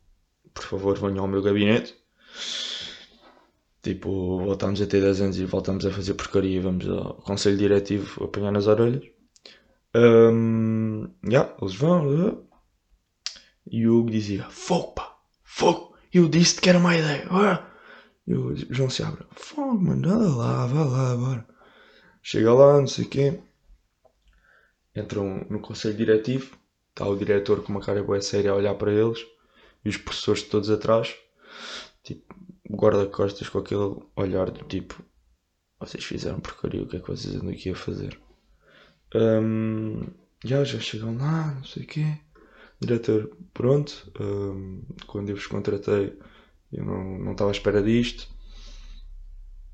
por 0.53 0.63
favor, 0.63 0.97
venham 0.97 1.25
ao 1.25 1.27
meu 1.27 1.41
gabinete. 1.41 1.93
Tipo, 3.81 4.37
voltamos 4.45 4.81
a 4.81 4.85
ter 4.85 5.01
10 5.01 5.21
anos 5.21 5.39
e 5.39 5.45
voltamos 5.45 5.85
a 5.85 5.91
fazer 5.91 6.13
porcaria 6.13 6.61
vamos 6.61 6.87
ao 6.87 7.15
conselho 7.15 7.57
diretivo 7.57 8.23
apanhar 8.23 8.51
nas 8.51 8.67
orelhas. 8.67 9.03
Um, 9.93 11.09
yeah, 11.25 11.53
eles 11.61 11.75
vão. 11.75 12.07
Uh, 12.07 12.47
e 13.69 13.87
o 13.87 13.99
Hugo 13.99 14.11
dizia: 14.11 14.43
Fogo, 14.49 14.93
pá, 14.93 15.17
fogo! 15.43 15.95
Eu 16.13 16.27
disse-te 16.27 16.61
que 16.61 16.69
era 16.69 16.77
uma 16.77 16.95
ideia. 16.95 17.27
E 18.27 18.33
o 18.33 18.55
João 18.73 18.89
se 18.89 19.03
abre: 19.03 19.25
Fogo, 19.31 19.81
mano, 19.81 20.09
anda 20.09 20.35
lá, 20.35 20.65
vá 20.65 20.83
lá, 20.83 21.15
bora. 21.15 21.47
Chega 22.21 22.53
lá, 22.53 22.79
não 22.79 22.87
sei 22.87 23.05
o 23.05 23.09
quê. 23.09 23.39
Entram 24.95 25.45
no 25.49 25.59
conselho 25.59 25.95
diretivo. 25.95 26.57
Está 26.89 27.07
o 27.07 27.17
diretor 27.17 27.63
com 27.63 27.71
uma 27.71 27.81
cara 27.81 28.03
boa 28.03 28.21
séria 28.21 28.51
a 28.51 28.55
olhar 28.55 28.75
para 28.75 28.93
eles. 28.93 29.25
E 29.83 29.89
os 29.89 29.97
professores 29.97 30.43
todos 30.43 30.69
atrás. 30.69 31.15
Tipo, 32.03 32.35
guarda-costas 32.69 33.49
com 33.49 33.59
aquele 33.59 33.97
olhar 34.15 34.51
do 34.51 34.63
tipo: 34.65 35.03
Vocês 35.79 36.03
fizeram 36.03 36.39
porcaria, 36.39 36.83
o 36.83 36.87
que 36.87 36.97
é 36.97 36.99
que 36.99 37.07
vocês 37.07 37.35
andam 37.35 37.49
aqui 37.49 37.69
a 37.71 37.75
fazer? 37.75 38.19
Um, 39.13 40.07
já, 40.43 40.63
já 40.63 40.79
chegam 40.79 41.17
lá, 41.17 41.53
não 41.55 41.63
sei 41.63 41.83
o 41.83 41.87
quê. 41.87 42.17
Diretor, 42.79 43.35
pronto. 43.53 44.11
Um, 44.19 44.81
quando 45.07 45.29
eu 45.29 45.35
vos 45.35 45.47
contratei, 45.47 46.17
eu 46.71 46.85
não, 46.85 47.19
não 47.19 47.31
estava 47.33 47.51
à 47.51 47.53
espera 47.53 47.81
disto. 47.81 48.27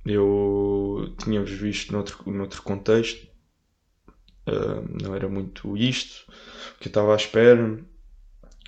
Eu 0.06 1.14
tinha-vos 1.24 1.52
visto 1.52 1.92
noutro, 1.92 2.32
noutro 2.32 2.62
contexto. 2.64 3.28
Um, 4.48 5.04
não 5.04 5.16
era 5.16 5.28
muito 5.28 5.76
isto 5.78 6.32
que 6.80 6.88
eu 6.88 6.90
estava 6.90 7.14
à 7.14 7.16
espera. 7.16 7.80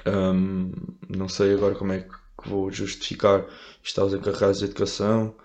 Um, 0.05 0.71
não 1.09 1.27
sei 1.27 1.53
agora 1.53 1.75
como 1.75 1.93
é 1.93 2.01
que 2.01 2.49
vou 2.49 2.71
justificar 2.71 3.45
isto 3.83 3.99
aos 3.99 4.13
encarregados 4.13 4.59
de 4.59 4.65
educação, 4.65 5.35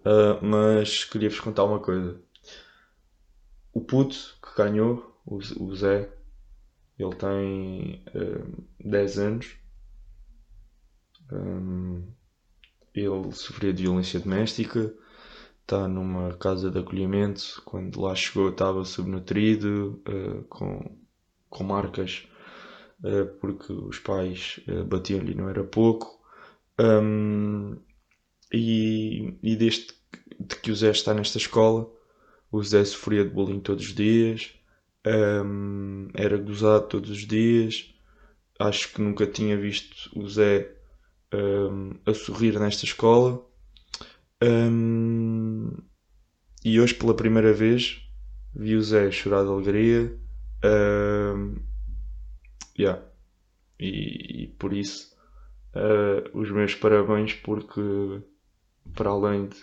uh, 0.00 0.44
mas 0.44 1.04
queria-vos 1.04 1.40
contar 1.40 1.64
uma 1.64 1.80
coisa. 1.80 2.20
O 3.72 3.80
puto 3.80 4.33
ganhou, 4.56 5.20
o, 5.26 5.74
Zé, 5.74 6.12
ele 6.98 7.14
tem 7.16 8.04
uh, 8.14 8.64
10 8.80 9.18
anos. 9.18 9.56
Um, 11.32 12.06
ele 12.94 13.32
sofreu 13.32 13.72
de 13.72 13.82
violência 13.82 14.20
doméstica, 14.20 14.94
está 15.62 15.88
numa 15.88 16.34
casa 16.36 16.70
de 16.70 16.78
acolhimento. 16.78 17.62
Quando 17.64 18.00
lá 18.00 18.14
chegou, 18.14 18.50
estava 18.50 18.84
subnutrido, 18.84 20.02
uh, 20.08 20.44
com, 20.44 20.98
com 21.48 21.64
marcas, 21.64 22.28
uh, 23.00 23.26
porque 23.40 23.72
os 23.72 23.98
pais 23.98 24.60
uh, 24.68 24.84
batiam-lhe, 24.84 25.34
não 25.34 25.48
era 25.48 25.64
pouco. 25.64 26.22
Um, 26.78 27.76
e, 28.52 29.38
e 29.42 29.56
desde 29.56 29.88
de 30.38 30.56
que 30.56 30.70
o 30.70 30.76
Zé 30.76 30.90
está 30.90 31.14
nesta 31.14 31.38
escola, 31.38 31.90
o 32.54 32.62
Zé 32.62 32.84
sofria 32.84 33.24
de 33.24 33.30
bullying 33.30 33.58
todos 33.58 33.84
os 33.84 33.94
dias, 33.94 34.54
um, 35.04 36.08
era 36.14 36.38
gozado 36.38 36.86
todos 36.86 37.10
os 37.10 37.26
dias. 37.26 37.92
Acho 38.60 38.92
que 38.92 39.02
nunca 39.02 39.26
tinha 39.26 39.56
visto 39.56 40.08
o 40.16 40.28
Zé 40.28 40.72
um, 41.34 41.98
a 42.06 42.14
sorrir 42.14 42.58
nesta 42.60 42.84
escola. 42.84 43.44
Um, 44.40 45.72
e 46.64 46.80
hoje, 46.80 46.94
pela 46.94 47.14
primeira 47.14 47.52
vez, 47.52 48.08
vi 48.54 48.76
o 48.76 48.82
Zé 48.82 49.10
chorar 49.10 49.42
de 49.42 49.50
alegria. 49.50 50.16
Um, 50.64 51.56
yeah. 52.78 53.02
e, 53.80 54.44
e, 54.44 54.46
por 54.58 54.72
isso, 54.72 55.12
uh, 55.74 56.38
os 56.38 56.52
meus 56.52 56.74
parabéns, 56.76 57.34
porque 57.34 58.22
para 58.94 59.10
além 59.10 59.48
de. 59.48 59.56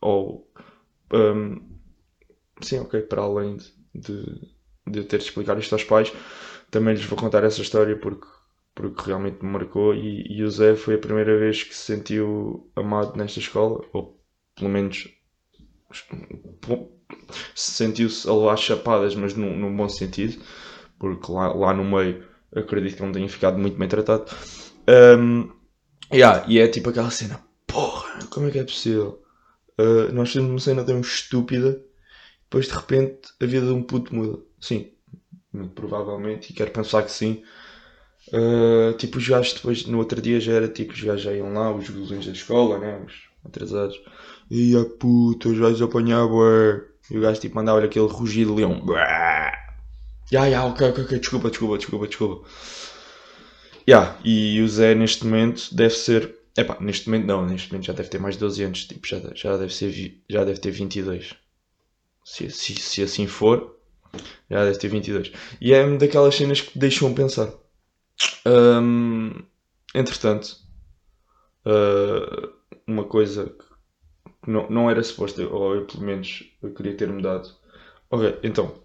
Ou. 0.00 0.48
Um, 1.12 1.60
sim, 2.60 2.78
ok, 2.78 3.02
para 3.02 3.22
além 3.22 3.56
de, 3.94 4.24
de, 4.86 5.04
ter 5.04 5.18
de 5.18 5.24
explicar 5.24 5.58
isto 5.58 5.72
aos 5.74 5.84
pais, 5.84 6.12
também 6.70 6.94
lhes 6.94 7.04
vou 7.04 7.18
contar 7.18 7.44
essa 7.44 7.60
história 7.60 7.96
porque, 7.96 8.26
porque 8.74 9.02
realmente 9.06 9.44
me 9.44 9.50
marcou. 9.50 9.94
E, 9.94 10.26
e 10.28 10.42
o 10.42 10.50
Zé 10.50 10.74
foi 10.76 10.94
a 10.94 10.98
primeira 10.98 11.38
vez 11.38 11.62
que 11.62 11.74
se 11.74 11.82
sentiu 11.82 12.70
amado 12.76 13.16
nesta 13.16 13.38
escola, 13.38 13.84
ou 13.92 14.20
pelo 14.56 14.70
menos 14.70 15.08
sentiu-se 17.54 18.28
a 18.28 18.32
levar 18.32 18.56
chapadas, 18.56 19.14
mas 19.14 19.34
num, 19.34 19.56
num 19.56 19.76
bom 19.76 19.88
sentido, 19.88 20.42
porque 20.98 21.30
lá, 21.30 21.52
lá 21.52 21.74
no 21.74 21.84
meio 21.84 22.24
acredito 22.54 22.96
que 22.96 23.02
não 23.02 23.12
tenha 23.12 23.28
ficado 23.28 23.58
muito 23.58 23.76
bem 23.76 23.88
tratado. 23.88 24.24
Um, 24.88 25.50
yeah, 26.12 26.44
e 26.48 26.58
é 26.58 26.68
tipo 26.68 26.90
aquela 26.90 27.10
cena, 27.10 27.40
porra, 27.66 28.20
como 28.30 28.48
é 28.48 28.50
que 28.50 28.58
é 28.58 28.64
possível? 28.64 29.23
Uh, 29.78 30.12
nós 30.12 30.32
temos 30.32 30.50
uma 30.50 30.58
cena 30.58 30.84
tão 30.84 31.00
estúpida, 31.00 31.80
depois 32.44 32.66
de 32.66 32.72
repente 32.72 33.28
a 33.40 33.46
vida 33.46 33.66
de 33.66 33.72
um 33.72 33.82
puto 33.82 34.14
muda. 34.14 34.38
Sim, 34.60 34.92
muito 35.52 35.74
provavelmente, 35.74 36.50
e 36.50 36.54
quero 36.54 36.70
pensar 36.70 37.02
que 37.02 37.10
sim. 37.10 37.42
Uh, 38.32 38.96
tipo, 38.96 39.18
os 39.18 39.28
gajos 39.28 39.54
depois, 39.54 39.84
no 39.86 39.98
outro 39.98 40.20
dia 40.20 40.40
já 40.40 40.52
era 40.52 40.68
tipo, 40.68 40.92
os 40.92 41.00
gajos 41.00 41.22
já 41.22 41.32
iam 41.32 41.52
lá, 41.52 41.72
os 41.72 41.88
gozões 41.90 42.24
da 42.24 42.32
escola, 42.32 42.78
né? 42.78 43.04
Os 43.06 43.12
atrasados. 43.44 44.00
E 44.50 44.76
a 44.76 44.84
puta, 44.84 45.48
os 45.48 45.58
gajos 45.58 45.82
apanhavam. 45.82 46.82
E 47.10 47.18
o 47.18 47.20
gajo 47.20 47.40
tipo 47.40 47.54
mandava 47.54 47.84
aquele 47.84 48.06
rugido 48.06 48.54
de 48.54 48.62
leão. 48.62 48.82
Ya, 50.32 50.46
ya, 50.46 50.64
ok, 50.64 50.88
ok, 50.88 51.04
ok, 51.04 51.18
desculpa, 51.18 51.50
desculpa, 51.50 51.78
desculpa, 51.78 52.08
desculpa. 52.08 52.48
Ya, 53.86 54.18
e 54.24 54.60
o 54.62 54.68
Zé 54.68 54.94
neste 54.94 55.26
momento 55.26 55.74
deve 55.74 55.94
ser. 55.94 56.34
Epá, 56.56 56.78
neste 56.80 57.08
momento 57.08 57.26
não, 57.26 57.46
neste 57.46 57.72
momento 57.72 57.86
já 57.86 57.92
deve 57.92 58.08
ter 58.08 58.20
mais 58.20 58.36
de 58.36 58.40
12 58.40 58.62
anos, 58.62 58.84
tipo, 58.84 59.06
já, 59.06 59.20
já, 59.34 59.56
deve, 59.56 59.74
ser, 59.74 60.22
já 60.28 60.44
deve 60.44 60.60
ter 60.60 60.70
22. 60.70 61.34
Se, 62.24 62.48
se, 62.50 62.74
se 62.74 63.02
assim 63.02 63.26
for, 63.26 63.76
já 64.48 64.64
deve 64.64 64.78
ter 64.78 64.88
22. 64.88 65.32
E 65.60 65.72
é 65.72 65.96
daquelas 65.96 66.34
cenas 66.34 66.60
que 66.60 66.78
deixam 66.78 67.12
pensar. 67.12 67.52
Um, 68.46 69.42
entretanto, 69.94 70.56
uh, 71.66 72.52
uma 72.86 73.04
coisa 73.04 73.54
que 74.42 74.50
não, 74.50 74.68
não 74.70 74.90
era 74.90 75.02
suposto, 75.02 75.42
ou 75.52 75.74
eu 75.74 75.86
pelo 75.86 76.04
menos 76.04 76.44
eu 76.62 76.72
queria 76.72 76.96
ter 76.96 77.08
mudado. 77.08 77.50
Ok, 78.10 78.38
então, 78.42 78.80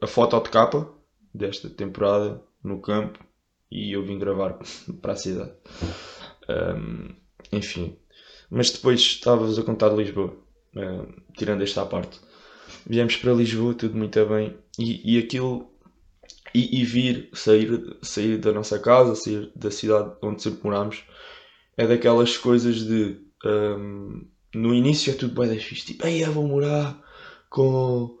a 0.00 0.06
foto 0.06 0.40
de 0.40 0.50
capa 0.50 0.88
desta 1.32 1.70
temporada 1.70 2.42
no 2.62 2.80
campo 2.80 3.24
e 3.70 3.92
eu 3.92 4.02
vim 4.04 4.18
gravar 4.18 4.58
para 5.00 5.12
a 5.12 5.16
cidade. 5.16 5.52
Um, 6.48 7.14
enfim, 7.52 7.96
mas 8.50 8.70
depois 8.70 9.00
estava-vos 9.00 9.58
a 9.58 9.62
contar 9.62 9.90
de 9.90 9.96
Lisboa, 9.96 10.36
um, 10.76 11.06
tirando 11.36 11.62
esta 11.62 11.84
parte. 11.84 12.20
Viemos 12.86 13.16
para 13.16 13.32
Lisboa, 13.32 13.74
tudo 13.74 13.96
muito 13.96 14.24
bem, 14.26 14.56
e, 14.78 15.16
e 15.16 15.18
aquilo. 15.18 15.70
E, 16.54 16.80
e, 16.80 16.84
vir, 16.84 17.28
sair, 17.34 17.96
sair 18.00 18.38
da 18.38 18.50
nossa 18.50 18.78
casa, 18.78 19.14
sair 19.14 19.52
da 19.54 19.70
cidade 19.70 20.16
onde 20.22 20.42
sempre 20.42 20.60
morámos, 20.64 21.04
é 21.76 21.86
daquelas 21.86 22.36
coisas 22.38 22.76
de. 22.76 23.20
Um, 23.44 24.26
no 24.54 24.74
início 24.74 25.10
é 25.10 25.14
tudo 25.14 25.38
bem 25.38 25.58
fixe, 25.58 25.84
tipo, 25.86 26.06
aí 26.06 26.22
eu 26.22 26.32
vou 26.32 26.46
morar 26.46 26.98
com 27.50 28.16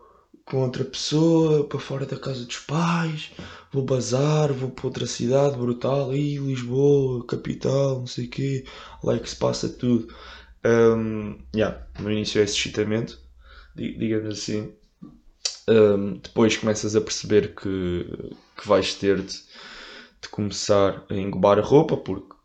com 0.46 0.62
outra 0.62 0.84
pessoa 0.84 1.64
para 1.64 1.80
fora 1.80 2.06
da 2.06 2.16
casa 2.16 2.44
dos 2.44 2.58
pais, 2.60 3.32
vou 3.72 3.84
bazar, 3.84 4.52
vou 4.52 4.70
para 4.70 4.86
outra 4.86 5.06
cidade 5.06 5.56
brutal, 5.56 6.10
aí 6.10 6.38
Lisboa, 6.38 7.26
capital, 7.26 7.98
não 7.98 8.06
sei 8.06 8.26
o 8.26 8.30
quê, 8.30 8.64
lá 9.02 9.16
é 9.16 9.18
que 9.18 9.28
se 9.28 9.36
passa 9.36 9.68
tudo. 9.68 10.14
Um, 10.64 11.36
yeah, 11.54 11.84
no 11.98 12.10
início 12.10 12.40
é 12.40 12.44
esse 12.44 12.56
excitamento, 12.56 13.18
digamos 13.74 14.38
assim. 14.38 14.72
Um, 15.68 16.14
depois 16.18 16.56
começas 16.56 16.94
a 16.94 17.00
perceber 17.00 17.54
que, 17.56 18.06
que 18.56 18.68
vais 18.68 18.94
ter 18.94 19.20
de, 19.20 19.34
de 20.22 20.28
começar 20.30 21.04
a 21.10 21.14
engobar 21.14 21.58
a 21.58 21.62
roupa, 21.62 21.96
porque 21.96 22.36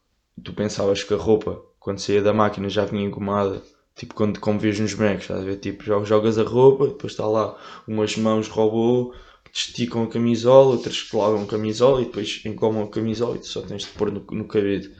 tu 0.43 0.53
pensavas 0.53 1.03
que 1.03 1.13
a 1.13 1.17
roupa, 1.17 1.61
quando 1.79 1.99
saía 1.99 2.23
da 2.23 2.33
máquina, 2.33 2.67
já 2.67 2.83
vinha 2.83 3.05
engomada 3.05 3.61
Tipo, 4.01 4.15
quando 4.15 4.39
como 4.39 4.59
vês 4.59 4.79
nos 4.79 4.95
bonecos, 4.95 5.25
estás 5.25 5.41
a 5.41 5.43
ver? 5.43 5.57
Tipo, 5.57 5.83
jogas 5.83 6.39
a 6.39 6.43
roupa, 6.43 6.87
depois 6.87 7.13
está 7.13 7.23
lá 7.27 7.55
umas 7.87 8.17
mãos 8.17 8.47
robô, 8.47 9.13
te 9.53 9.67
esticam 9.67 10.01
a 10.01 10.07
camisola, 10.07 10.71
outras 10.71 11.03
que 11.03 11.15
a 11.15 11.45
camisola 11.45 12.01
e 12.01 12.05
depois 12.05 12.41
engomam 12.43 12.85
a 12.85 12.89
camisola 12.89 13.35
e 13.35 13.39
tu 13.41 13.45
só 13.45 13.61
tens 13.61 13.83
de 13.83 13.89
pôr 13.89 14.11
no, 14.11 14.25
no 14.31 14.47
cabide. 14.47 14.91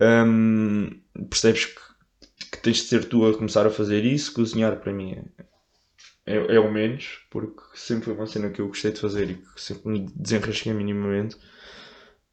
Hum, 0.00 0.90
percebes 1.28 1.64
que, 1.64 1.80
que 2.52 2.58
tens 2.62 2.76
de 2.76 2.82
ser 2.84 3.06
tu 3.06 3.26
a 3.26 3.34
começar 3.36 3.66
a 3.66 3.70
fazer 3.70 4.04
isso. 4.04 4.32
Cozinhar 4.32 4.78
para 4.78 4.92
mim 4.92 5.16
é, 6.24 6.36
é, 6.36 6.54
é 6.54 6.60
o 6.60 6.70
menos, 6.72 7.26
porque 7.30 7.60
sempre 7.74 8.04
foi 8.04 8.14
uma 8.14 8.28
cena 8.28 8.50
que 8.50 8.60
eu 8.60 8.68
gostei 8.68 8.92
de 8.92 9.00
fazer 9.00 9.28
e 9.28 9.34
que 9.34 9.60
sempre 9.60 9.88
me 9.90 10.06
desenrasquei 10.14 10.72
minimamente. 10.72 11.36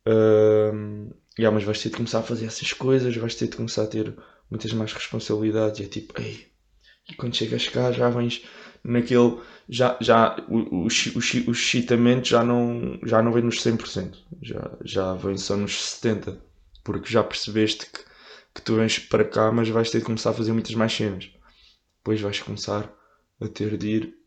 Hum, 0.06 1.10
yeah, 1.40 1.52
mas 1.52 1.64
vais 1.64 1.82
ter 1.82 1.90
de 1.90 1.96
começar 1.98 2.20
a 2.20 2.24
fazer 2.24 2.46
essas 2.46 2.72
coisas, 2.74 3.16
vais 3.18 3.34
ter 3.34 3.48
de 3.48 3.58
começar 3.58 3.84
a 3.84 3.88
ter 3.88 4.16
muitas 4.50 4.74
mais 4.74 4.94
responsabilidades. 4.94 5.80
E 5.80 5.84
é 5.84 5.88
tipo, 5.88 6.20
ei, 6.22 6.48
e 7.10 7.14
quando 7.16 7.36
chegas 7.36 7.68
cá 7.68 7.92
já 7.92 8.10
vens 8.10 8.44
naquele. 8.84 9.40
Já, 9.70 9.98
já 10.00 10.38
o, 10.48 10.84
o, 10.84 10.88
o, 10.88 11.52
o 11.52 12.24
já 12.24 12.44
não, 12.44 13.00
já 13.04 13.22
não 13.22 13.34
vem 13.34 13.44
nos 13.44 13.62
100%, 13.62 14.16
já, 14.42 14.78
já 14.84 15.14
vem 15.14 15.38
só 15.38 15.58
nos 15.58 15.74
70%, 15.74 16.40
porque 16.86 17.12
já 17.12 17.22
percebeste 17.22 17.86
que, 17.86 18.00
que 18.56 18.62
tu 18.62 18.76
vens 18.76 18.98
para 18.98 19.26
cá, 19.26 19.52
mas 19.52 19.68
vais 19.68 19.90
ter 19.92 20.00
de 20.00 20.06
começar 20.06 20.30
a 20.30 20.34
fazer 20.34 20.54
muitas 20.54 20.74
mais 20.74 20.94
cenas. 20.94 21.30
Depois 21.98 22.22
vais 22.22 22.40
começar 22.40 22.90
a 23.42 23.48
ter 23.50 23.78
de 23.78 23.88
ir 23.88 24.18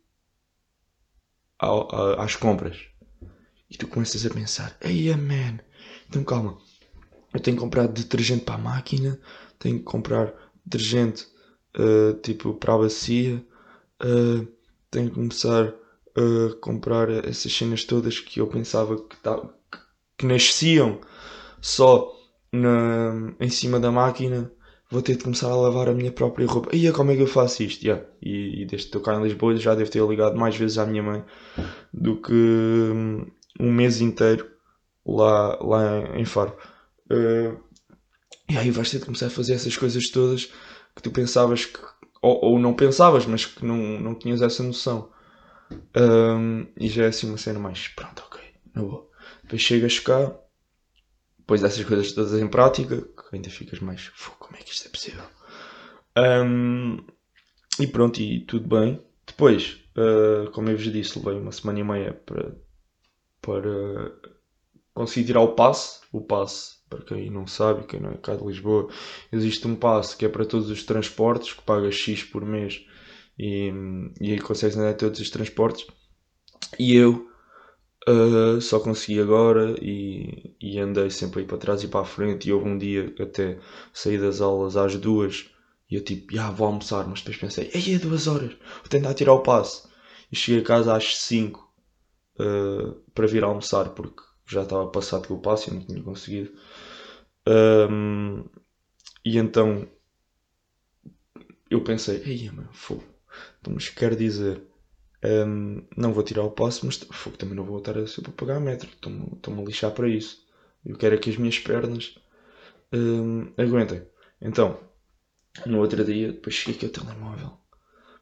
ao, 1.59 1.89
a, 1.95 2.25
às 2.25 2.37
compras. 2.37 2.77
E 3.71 3.77
tu 3.79 3.87
começas 3.87 4.27
a 4.27 4.31
pensar: 4.31 4.77
Ei, 4.83 5.15
man, 5.17 5.61
então 6.09 6.23
calma, 6.25 6.59
eu 7.33 7.41
tenho 7.41 7.57
que 7.57 7.63
comprar 7.63 7.87
detergente 7.87 8.45
para 8.45 8.57
a 8.57 8.59
máquina, 8.59 9.19
tenho 9.59 9.79
que 9.79 9.85
comprar 9.85 10.33
detergente 10.65 11.27
uh, 11.79 12.15
tipo 12.21 12.55
para 12.55 12.75
a 12.75 12.79
bacia, 12.79 13.45
uh, 14.03 14.47
tenho 14.91 15.09
que 15.09 15.15
começar 15.15 15.73
a 16.17 16.55
comprar 16.61 17.09
essas 17.25 17.53
cenas 17.53 17.85
todas 17.85 18.19
que 18.19 18.41
eu 18.41 18.47
pensava 18.47 18.97
que, 18.97 19.17
tá, 19.17 19.41
que, 20.19 20.27
nasciam 20.27 21.01
só 21.61 22.13
na, 22.53 23.33
em 23.39 23.49
cima 23.49 23.79
da 23.79 23.91
máquina. 23.91 24.51
Vou 24.91 25.01
ter 25.03 25.17
de 25.17 25.23
começar 25.23 25.49
a 25.49 25.55
lavar 25.55 25.89
a 25.89 25.95
minha 25.95 26.11
própria 26.11 26.49
roupa. 26.49 26.75
E 26.75 26.91
como 26.91 27.13
é 27.13 27.17
que 27.17 27.23
eu 27.23 27.27
faço 27.29 27.63
isto? 27.63 27.85
Yeah. 27.85 28.05
E, 28.21 28.63
e 28.63 28.67
desde 28.67 28.89
que 28.89 28.97
estou 28.97 29.01
cá 29.01 29.15
em 29.15 29.23
Lisboa 29.23 29.57
já 29.57 29.73
devo 29.73 29.89
ter 29.89 30.05
ligado 30.05 30.37
mais 30.37 30.57
vezes 30.57 30.79
à 30.79 30.85
minha 30.85 31.01
mãe 31.01 31.25
do 31.95 32.21
que 32.21 32.33
hum, 32.33 33.25
um 33.61 33.73
mês 33.73 34.01
inteiro 34.01 34.51
lá, 35.07 35.57
lá 35.63 36.19
em 36.19 36.25
Faro. 36.25 36.57
Uh, 37.11 37.61
e 38.49 38.57
aí 38.57 38.71
vais 38.71 38.91
ter 38.91 38.99
de 38.99 39.05
começar 39.05 39.27
a 39.27 39.31
fazer 39.31 39.55
essas 39.55 39.77
coisas 39.77 40.09
todas 40.11 40.47
que 40.95 41.03
tu 41.03 41.11
pensavas 41.11 41.67
que. 41.67 41.79
Ou, 42.23 42.45
ou 42.45 42.59
não 42.59 42.75
pensavas, 42.75 43.25
mas 43.25 43.47
que 43.47 43.65
não, 43.65 43.99
não 44.01 44.15
tinhas 44.15 44.43
essa 44.43 44.63
noção. 44.63 45.11
Um, 45.97 46.67
e 46.77 46.89
já 46.89 47.05
é 47.05 47.09
assim 47.09 47.29
uma 47.29 47.39
cena 47.39 47.59
mais. 47.59 47.89
Pronto, 47.89 48.23
ok, 48.27 48.41
não 48.75 48.89
vou. 48.89 49.11
Depois 49.43 49.63
chegas 49.63 49.99
cá, 49.99 50.37
depois 51.39 51.61
dessas 51.61 51.85
coisas 51.85 52.13
todas 52.13 52.41
em 52.41 52.49
prática, 52.49 53.01
que 53.03 53.37
ainda 53.37 53.49
ficas 53.49 53.81
mais. 53.81 54.09
Como 54.39 54.57
é 54.57 54.63
que 54.63 54.73
isto 54.73 54.87
é 54.87 54.91
possível? 54.91 55.25
Um, 56.17 56.99
e 57.79 57.87
pronto, 57.87 58.21
e 58.21 58.41
tudo 58.45 58.69
bem. 58.69 59.01
Depois, 59.27 59.79
uh, 59.97 60.51
como 60.51 60.69
eu 60.69 60.77
vos 60.77 60.93
disse, 60.93 61.19
levei 61.19 61.41
uma 61.41 61.53
semana 61.53 61.79
e 61.79 61.85
meia 61.85 62.13
para, 62.13 62.55
para 63.41 64.13
conseguir 64.93 65.27
tirar 65.27 65.41
o 65.41 65.55
passe. 65.55 66.01
O 66.13 66.21
passe 66.21 66.80
para 66.91 67.03
quem 67.03 67.31
não 67.31 67.47
sabe, 67.47 67.87
quem 67.87 68.01
não 68.01 68.11
é 68.11 68.17
cá 68.17 68.35
de 68.35 68.45
Lisboa, 68.45 68.89
existe 69.33 69.67
um 69.67 69.77
passe 69.77 70.17
que 70.17 70.27
é 70.27 70.29
para 70.29 70.45
todos 70.45 70.69
os 70.69 70.85
transportes, 70.85 71.55
que 71.55 71.63
paga 71.63 71.91
X 71.91 72.25
por 72.25 72.45
mês 72.45 72.85
e, 73.39 73.73
e 74.21 74.33
aí 74.33 74.39
consegues 74.39 74.77
andar 74.77 74.95
todos 74.95 75.21
os 75.21 75.31
transportes. 75.31 75.87
E 76.79 76.95
eu 76.95 77.31
uh, 78.09 78.61
só 78.61 78.81
consegui 78.81 79.21
agora 79.21 79.75
e, 79.81 80.55
e 80.61 80.79
andei 80.79 81.09
sempre 81.11 81.41
aí 81.41 81.47
para 81.47 81.59
trás 81.59 81.83
e 81.83 81.89
para 81.89 82.01
a 82.01 82.05
frente. 82.05 82.49
E 82.49 82.53
houve 82.53 82.69
um 82.69 82.77
dia 82.77 83.15
até 83.19 83.59
saí 83.95 84.19
das 84.19 84.41
aulas 84.41 84.77
às 84.77 84.97
duas 84.97 85.51
e 85.91 85.97
eu 85.97 86.05
tipo, 86.05 86.35
já 86.35 86.51
vou 86.51 86.69
almoçar, 86.69 87.07
mas 87.07 87.21
depois 87.21 87.37
pensei, 87.37 87.71
ei, 87.75 87.95
é 87.95 87.99
duas 87.99 88.27
horas, 88.29 88.53
vou 88.53 88.89
tentar 88.89 89.15
tirar 89.15 89.33
o 89.33 89.43
passe. 89.43 89.89
E 90.31 90.37
cheguei 90.37 90.61
a 90.61 90.65
casa 90.65 90.97
às 90.97 91.17
5 91.17 91.69
uh, 92.39 92.93
para 93.13 93.27
vir 93.27 93.43
almoçar, 93.43 93.89
porque 93.91 94.23
já 94.47 94.63
estava 94.63 94.87
passado 94.89 95.27
com 95.27 95.35
o 95.35 95.41
passe 95.41 95.71
e 95.71 95.75
não 95.75 95.81
tinha 95.81 96.03
conseguido. 96.03 96.53
Um, 97.47 98.45
e 99.25 99.39
então 99.39 99.89
eu 101.71 101.83
pensei, 101.83 102.23
ei, 102.25 102.51
mano, 102.51 102.69
fogo. 102.73 103.05
Então, 103.61 103.73
mas 103.75 103.89
quer 103.89 104.17
dizer, 104.17 104.63
um, 105.25 105.83
não 105.97 106.13
vou 106.13 106.23
tirar 106.23 106.43
o 106.43 106.51
passe, 106.51 106.85
mas 106.85 106.97
fogo, 107.13 107.37
também 107.37 107.55
não 107.55 107.65
vou 107.65 107.75
voltar 107.75 107.97
a 107.99 108.07
ser 108.07 108.23
para 108.23 108.33
pagar 108.33 108.61
metro. 108.61 108.89
Estou-me 108.91 109.63
a 109.63 109.65
lixar 109.65 109.93
para 109.93 110.09
isso. 110.09 110.47
Eu 110.85 110.97
quero 110.97 111.15
é 111.15 111.19
que 111.19 111.31
as 111.31 111.37
minhas 111.37 111.59
pernas 111.59 112.15
um, 112.93 113.53
aguentem. 113.57 114.03
Então, 114.41 114.81
no 115.67 115.81
outro 115.81 116.05
dia, 116.05 116.33
depois 116.33 116.55
cheguei 116.55 116.77
aqui 116.77 116.87
ao 116.87 116.93
telemóvel. 117.07 117.53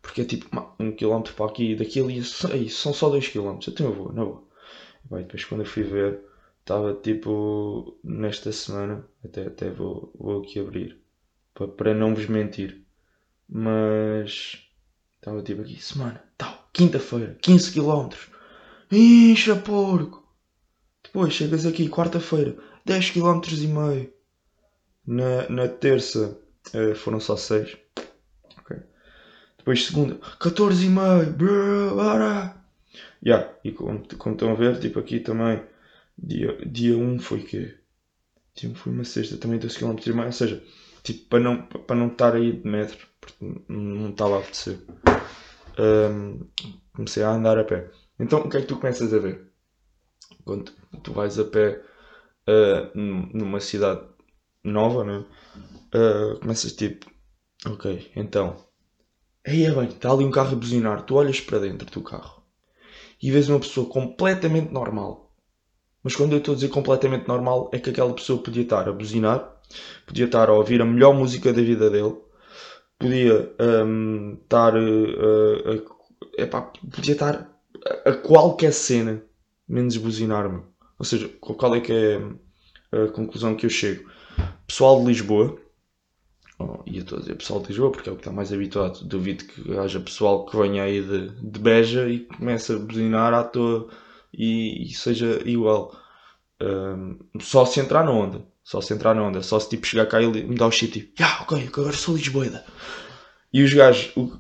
Porque 0.03 0.23
é 0.23 0.25
tipo 0.25 0.49
um 0.79 0.93
quilómetro 0.93 1.35
para 1.35 1.47
aqui 1.47 1.73
e 1.73 1.77
daqui 1.77 2.01
ali. 2.01 2.23
São 2.71 2.93
só 2.95 3.09
dois 3.11 3.29
quilómetros. 3.29 3.73
Então 3.73 3.87
eu 3.87 3.93
vou, 3.95 4.13
não 4.13 4.25
vou. 4.27 4.49
Vai, 5.11 5.23
depois 5.25 5.45
quando 5.45 5.63
eu 5.63 5.67
fui 5.67 5.83
ver, 5.83 6.21
estava 6.69 6.93
tipo 6.93 7.99
nesta 8.05 8.53
semana, 8.53 9.03
até, 9.25 9.47
até 9.47 9.71
vou, 9.71 10.13
vou 10.15 10.43
aqui 10.43 10.61
abrir 10.61 11.01
para, 11.79 11.95
não 11.95 12.15
vos 12.15 12.27
mentir, 12.27 12.85
mas 13.49 14.69
estava 15.17 15.43
tipo 15.43 15.63
aqui, 15.63 15.83
semana, 15.83 16.23
tal, 16.37 16.69
quinta-feira, 16.75 17.39
15 17.41 17.73
km, 17.73 18.11
incha 18.93 19.57
porco. 19.57 20.29
Depois 21.03 21.33
chegas 21.33 21.65
aqui, 21.65 21.89
quarta-feira, 21.89 22.55
10 22.85 23.11
km 23.13 23.41
e 23.51 23.67
meio. 23.67 24.13
Na, 25.07 25.49
na 25.49 25.69
terça 25.69 26.39
uh, 26.75 26.95
foram 26.95 27.19
só 27.19 27.35
6. 27.35 27.79
Okay. 28.61 28.77
Depois 29.57 29.87
segunda, 29.87 30.17
14 30.39 30.85
e 30.85 30.91
meio. 30.91 31.35
Yeah, 33.25 33.51
e 33.65 33.73
como, 33.73 34.07
como 34.19 34.35
estão 34.35 34.53
a 34.53 34.55
ver, 34.55 34.79
tipo 34.79 34.99
aqui 34.99 35.19
também 35.19 35.63
Dia, 36.19 36.59
dia 36.67 36.97
1 36.97 37.21
foi 37.21 37.43
que 37.43 37.79
Dia 38.59 38.71
1 38.71 38.75
foi 38.75 38.93
uma 38.93 39.05
sexta, 39.05 39.37
também 39.37 39.59
12 39.59 39.79
km 39.79 39.97
e 40.05 40.13
meio. 40.13 40.27
Ou 40.27 40.33
seja, 40.33 40.63
tipo, 41.03 41.29
para 41.29 41.39
não, 41.39 41.63
para 41.63 41.97
não 41.97 42.09
estar 42.09 42.35
aí 42.35 42.53
de 42.53 42.69
metro, 42.69 43.07
porque 43.21 43.37
não 43.69 44.11
estava 44.11 44.37
a 44.37 44.39
apetecer. 44.41 44.81
Um, 45.79 46.41
comecei 46.93 47.23
a 47.23 47.31
andar 47.31 47.57
a 47.57 47.65
pé. 47.65 47.91
Então 48.19 48.41
o 48.41 48.49
que 48.49 48.57
é 48.57 48.61
que 48.61 48.67
tu 48.67 48.77
começas 48.77 49.15
a 49.15 49.19
ver? 49.19 49.49
Quando 50.45 50.73
tu 51.05 51.13
vais 51.13 51.39
a 51.39 51.45
pé 51.45 51.81
uh, 52.49 52.99
numa 52.99 53.61
cidade 53.61 54.03
nova, 54.65 55.05
né? 55.05 55.25
Uh, 55.95 56.41
começas 56.41 56.73
tipo, 56.73 57.07
ok, 57.65 58.11
então, 58.17 58.57
aí 59.47 59.65
é 59.65 59.71
bem, 59.71 59.89
está 59.89 60.11
ali 60.11 60.25
um 60.25 60.31
carro 60.31 60.53
a 60.53 60.59
buzinar, 60.59 61.03
tu 61.07 61.15
olhas 61.15 61.41
para 61.41 61.61
dentro 61.61 61.91
do 61.91 62.03
carro 62.03 62.43
e 63.23 63.31
vês 63.31 63.49
uma 63.49 63.59
pessoa 63.59 63.89
completamente 63.89 64.71
normal 64.71 65.28
mas 66.03 66.15
quando 66.15 66.33
eu 66.33 66.39
estou 66.39 66.53
a 66.53 66.55
dizer 66.55 66.69
completamente 66.69 67.27
normal, 67.27 67.71
é 67.73 67.79
que 67.79 67.91
aquela 67.91 68.13
pessoa 68.13 68.43
podia 68.43 68.63
estar 68.63 68.89
a 68.89 68.93
buzinar, 68.93 69.57
podia 70.07 70.27
estar 70.27 70.49
a 70.49 70.53
ouvir 70.53 70.81
a 70.81 70.85
melhor 70.85 71.15
música 71.15 71.53
da 71.53 71.61
vida 71.61 71.91
dele, 71.91 72.17
podia 72.99 73.53
um, 73.85 74.39
estar 74.43 74.75
uh, 74.75 75.85
a, 76.39 76.43
epá, 76.43 76.63
podia 76.63 77.13
estar 77.13 77.49
a, 78.05 78.13
qualquer 78.13 78.73
cena, 78.73 79.23
menos 79.69 79.97
buzinar-me. 79.97 80.63
Ou 80.99 81.05
seja, 81.05 81.29
qual 81.41 81.75
é 81.75 81.81
que 81.81 81.93
é 81.93 82.21
a 82.93 83.09
conclusão 83.09 83.55
que 83.55 83.67
eu 83.67 83.71
chego? 83.71 84.11
Pessoal 84.67 85.01
de 85.01 85.07
Lisboa, 85.07 85.59
oh, 86.59 86.79
ia 86.87 87.01
estou 87.01 87.19
a 87.19 87.21
dizer 87.21 87.37
pessoal 87.37 87.61
de 87.61 87.69
Lisboa 87.69 87.93
porque 87.93 88.09
é 88.09 88.13
o 88.13 88.17
que 88.17 88.23
está 88.23 88.33
mais 88.33 88.53
habituado, 88.53 89.05
duvido 89.05 89.45
que 89.45 89.77
haja 89.79 90.01
pessoal 90.01 90.47
que 90.47 90.57
venha 90.57 90.83
aí 90.83 91.03
de, 91.03 91.29
de 91.29 91.59
Beja 91.59 92.09
e 92.09 92.21
comece 92.21 92.73
a 92.73 92.79
buzinar 92.79 93.33
à 93.35 93.45
toa 93.45 93.89
e, 94.39 94.85
e 94.85 94.95
seja 94.95 95.43
igual. 95.45 95.95
Um, 96.63 97.19
só 97.41 97.67
se 97.67 97.81
entrar 97.81 98.05
na 98.05 98.13
onda. 98.13 98.47
Só 98.63 98.81
se 98.81 98.95
entrar 98.95 99.15
na 99.15 99.23
onda. 99.25 99.43
Só 99.43 99.59
se 99.59 99.69
tipo 99.69 99.87
chegar 99.87 100.07
cá 100.07 100.23
e 100.23 100.29
me 100.29 100.55
dar 100.55 100.69
o 100.69 100.71
shit 100.71 100.93
tipo, 100.93 101.21
yeah, 101.21 101.43
ok, 101.43 101.67
agora 101.67 101.93
sou 101.93 102.15
Lisboeda. 102.17 102.65
E 103.53 103.63
os 103.63 103.75
gajos, 103.75 104.17
o, 104.17 104.31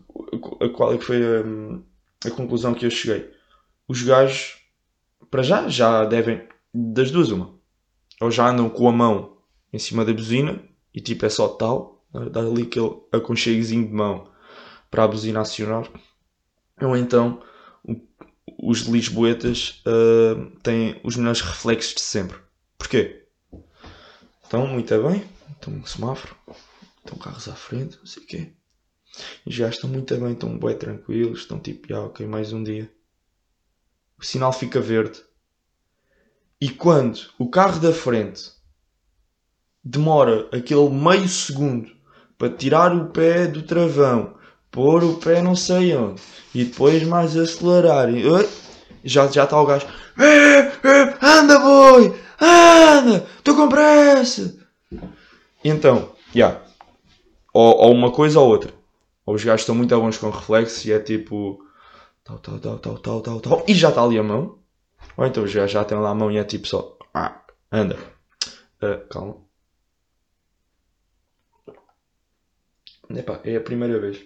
a 0.62 0.68
qual 0.68 0.94
é 0.94 0.98
que 0.98 1.04
foi 1.04 1.20
a, 1.22 2.28
a 2.28 2.30
conclusão 2.30 2.74
que 2.74 2.86
eu 2.86 2.90
cheguei? 2.90 3.28
Os 3.88 4.02
gajos, 4.02 4.58
para 5.30 5.42
já, 5.42 5.68
já 5.68 6.04
devem, 6.04 6.46
das 6.72 7.10
duas, 7.10 7.30
uma. 7.30 7.58
Ou 8.20 8.30
já 8.30 8.48
andam 8.48 8.68
com 8.68 8.88
a 8.88 8.92
mão 8.92 9.38
em 9.72 9.78
cima 9.78 10.04
da 10.04 10.12
buzina 10.12 10.62
e 10.94 11.00
tipo 11.00 11.24
é 11.24 11.28
só 11.28 11.48
tal, 11.48 12.04
dar 12.30 12.40
ali 12.40 12.62
aquele 12.62 13.00
aconchegozinho 13.12 13.86
de 13.86 13.92
mão 13.92 14.30
para 14.90 15.04
a 15.04 15.08
buzina 15.08 15.40
acionar. 15.40 15.88
Ou 16.80 16.96
então 16.96 17.42
os 18.60 18.80
lisboetas 18.80 19.82
uh, 19.86 20.50
têm 20.62 21.00
os 21.04 21.16
melhores 21.16 21.40
reflexos 21.40 21.94
de 21.94 22.00
sempre. 22.00 22.36
Porquê? 22.76 23.26
Estão 24.42 24.66
muito 24.66 25.02
bem, 25.02 25.24
estão 25.52 25.72
um 25.72 25.86
semáforo, 25.86 26.34
estão 26.98 27.18
carros 27.18 27.48
à 27.48 27.54
frente, 27.54 27.96
não 27.98 28.06
sei 28.06 28.22
o 28.22 28.26
quê. 28.26 28.52
E 29.46 29.52
já 29.52 29.68
estão 29.68 29.88
muito 29.88 30.16
bem, 30.16 30.32
estão 30.32 30.58
bem 30.58 30.76
tranquilos, 30.76 31.40
estão 31.40 31.60
tipo, 31.60 31.94
ah, 31.94 32.06
ok, 32.06 32.26
mais 32.26 32.52
um 32.52 32.62
dia. 32.62 32.90
o 34.18 34.24
sinal 34.24 34.52
fica 34.52 34.80
verde. 34.80 35.20
E 36.60 36.68
quando 36.68 37.30
o 37.38 37.48
carro 37.48 37.78
da 37.78 37.92
frente 37.92 38.50
demora 39.84 40.48
aquele 40.50 40.88
meio 40.90 41.28
segundo 41.28 41.96
para 42.36 42.54
tirar 42.54 42.94
o 42.94 43.10
pé 43.10 43.46
do 43.46 43.62
travão, 43.62 44.37
pôr 44.70 45.02
o 45.04 45.14
pé 45.16 45.42
não 45.42 45.54
sei 45.56 45.94
onde, 45.96 46.20
e 46.54 46.64
depois 46.64 47.02
mais 47.04 47.36
acelerar, 47.36 48.10
e, 48.10 48.26
oi, 48.26 48.48
já, 49.04 49.26
já 49.28 49.44
está 49.44 49.60
o 49.60 49.66
gajo, 49.66 49.86
"Eh, 50.18 50.72
eh, 50.84 51.14
anda 51.22 51.58
boi, 51.58 52.14
anda, 52.40 53.26
estou 53.38 53.54
com 53.56 53.68
pressa. 53.68 54.56
Então, 55.64 56.12
já, 56.34 56.60
ou, 57.52 57.76
ou 57.76 57.92
uma 57.92 58.10
coisa 58.12 58.40
ou 58.40 58.48
outra. 58.48 58.72
Ou 59.26 59.34
os 59.34 59.44
gajos 59.44 59.62
estão 59.62 59.74
muito 59.74 59.94
bons 59.98 60.16
com 60.18 60.30
reflexos 60.30 60.84
e 60.86 60.92
é 60.92 60.98
tipo, 61.00 61.62
tal, 62.24 62.38
tal, 62.38 62.58
tal, 62.58 62.78
tal, 62.78 62.98
tal, 62.98 63.20
tal, 63.20 63.40
tal, 63.40 63.64
e 63.68 63.74
já 63.74 63.90
está 63.90 64.02
ali 64.02 64.18
a 64.18 64.22
mão. 64.22 64.58
Ou 65.16 65.26
então 65.26 65.44
os 65.44 65.52
gajos 65.54 65.72
já 65.72 65.84
têm 65.84 65.98
lá 65.98 66.10
a 66.10 66.14
mão 66.14 66.30
e 66.30 66.38
é 66.38 66.44
tipo 66.44 66.66
só, 66.66 66.96
ah, 67.12 67.42
anda. 67.70 67.98
Ah, 68.80 69.00
calma. 69.10 69.36
Epá, 73.10 73.40
é 73.44 73.56
a 73.56 73.60
primeira 73.60 73.98
vez 73.98 74.18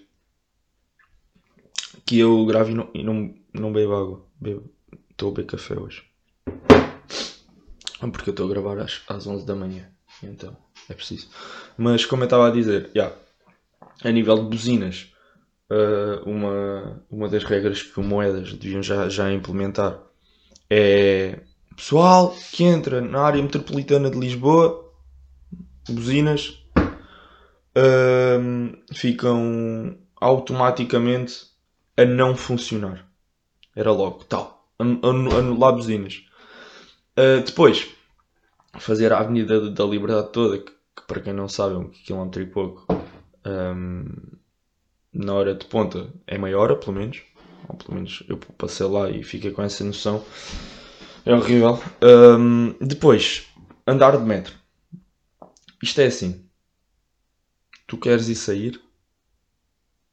que 2.04 2.18
eu 2.18 2.44
gravo 2.46 2.70
e 2.70 2.74
não, 2.74 2.90
e 2.94 3.02
não, 3.02 3.34
não 3.52 3.72
bebo 3.72 3.94
água. 3.94 4.26
Estou 5.10 5.30
a 5.30 5.34
beber 5.34 5.46
café 5.46 5.78
hoje. 5.78 6.04
Porque 8.00 8.30
eu 8.30 8.32
estou 8.32 8.46
a 8.46 8.48
gravar 8.48 8.78
às, 8.78 9.00
às 9.08 9.26
11 9.26 9.46
da 9.46 9.54
manhã. 9.54 9.88
Então, 10.22 10.56
é 10.88 10.94
preciso. 10.94 11.28
Mas 11.76 12.04
como 12.04 12.22
eu 12.22 12.26
estava 12.26 12.48
a 12.48 12.50
dizer, 12.50 12.90
já, 12.94 13.12
a 14.02 14.10
nível 14.10 14.36
de 14.36 14.48
buzinas, 14.48 15.12
ah, 15.72 16.22
uma, 16.26 17.02
uma 17.10 17.28
das 17.30 17.44
regras 17.44 17.82
que 17.82 17.98
o 17.98 18.02
Moedas 18.02 18.52
deviam 18.52 18.82
já, 18.82 19.08
já 19.08 19.32
implementar 19.32 19.98
é 20.68 21.40
pessoal 21.74 22.34
que 22.52 22.64
entra 22.64 23.00
na 23.00 23.22
área 23.22 23.42
metropolitana 23.42 24.10
de 24.10 24.18
Lisboa, 24.18 24.92
buzinas, 25.88 26.62
ahm, 27.74 28.72
ficam 28.92 29.96
automaticamente 30.20 31.51
a 31.96 32.04
não 32.04 32.36
funcionar. 32.36 33.06
Era 33.76 33.92
logo, 33.92 34.24
tal, 34.24 34.68
anu- 34.78 35.00
anu- 35.04 35.36
anular 35.38 35.74
buzinas. 35.74 36.24
Ah, 37.16 37.42
depois, 37.44 37.88
fazer 38.80 39.12
a 39.12 39.20
Avenida 39.20 39.70
da 39.70 39.84
Liberdade 39.84 40.32
toda, 40.32 40.58
que, 40.58 40.72
que 40.72 41.02
para 41.06 41.20
quem 41.22 41.32
não 41.32 41.48
sabe 41.48 41.74
é 41.74 41.78
um 41.78 41.90
quilómetro 41.90 42.42
e 42.42 42.46
pouco, 42.46 42.86
ahm, 43.44 44.06
na 45.12 45.34
hora 45.34 45.54
de 45.54 45.66
ponta 45.66 46.12
é 46.26 46.38
meia 46.38 46.58
hora, 46.58 46.76
pelo 46.76 46.94
menos. 46.96 47.22
Ou 47.68 47.76
pelo 47.76 47.94
menos 47.94 48.22
eu 48.28 48.36
passei 48.58 48.86
lá 48.86 49.10
e 49.10 49.22
fiquei 49.22 49.50
com 49.52 49.62
essa 49.62 49.84
noção. 49.84 50.24
É 51.24 51.34
horrível. 51.34 51.78
Ahm, 52.00 52.74
depois, 52.80 53.46
andar 53.86 54.16
de 54.16 54.24
metro. 54.24 54.54
Isto 55.82 56.00
é 56.00 56.06
assim. 56.06 56.48
Tu 57.86 57.96
queres 57.96 58.28
ir 58.28 58.34
sair? 58.34 58.80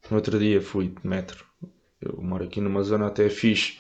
No 0.10 0.18
outro 0.18 0.38
dia 0.38 0.62
fui 0.62 0.90
de 0.90 1.08
metro. 1.08 1.46
Eu 2.02 2.22
moro 2.22 2.44
aqui 2.44 2.62
numa 2.62 2.84
zona 2.84 3.08
até 3.08 3.30
fixe 3.30 3.80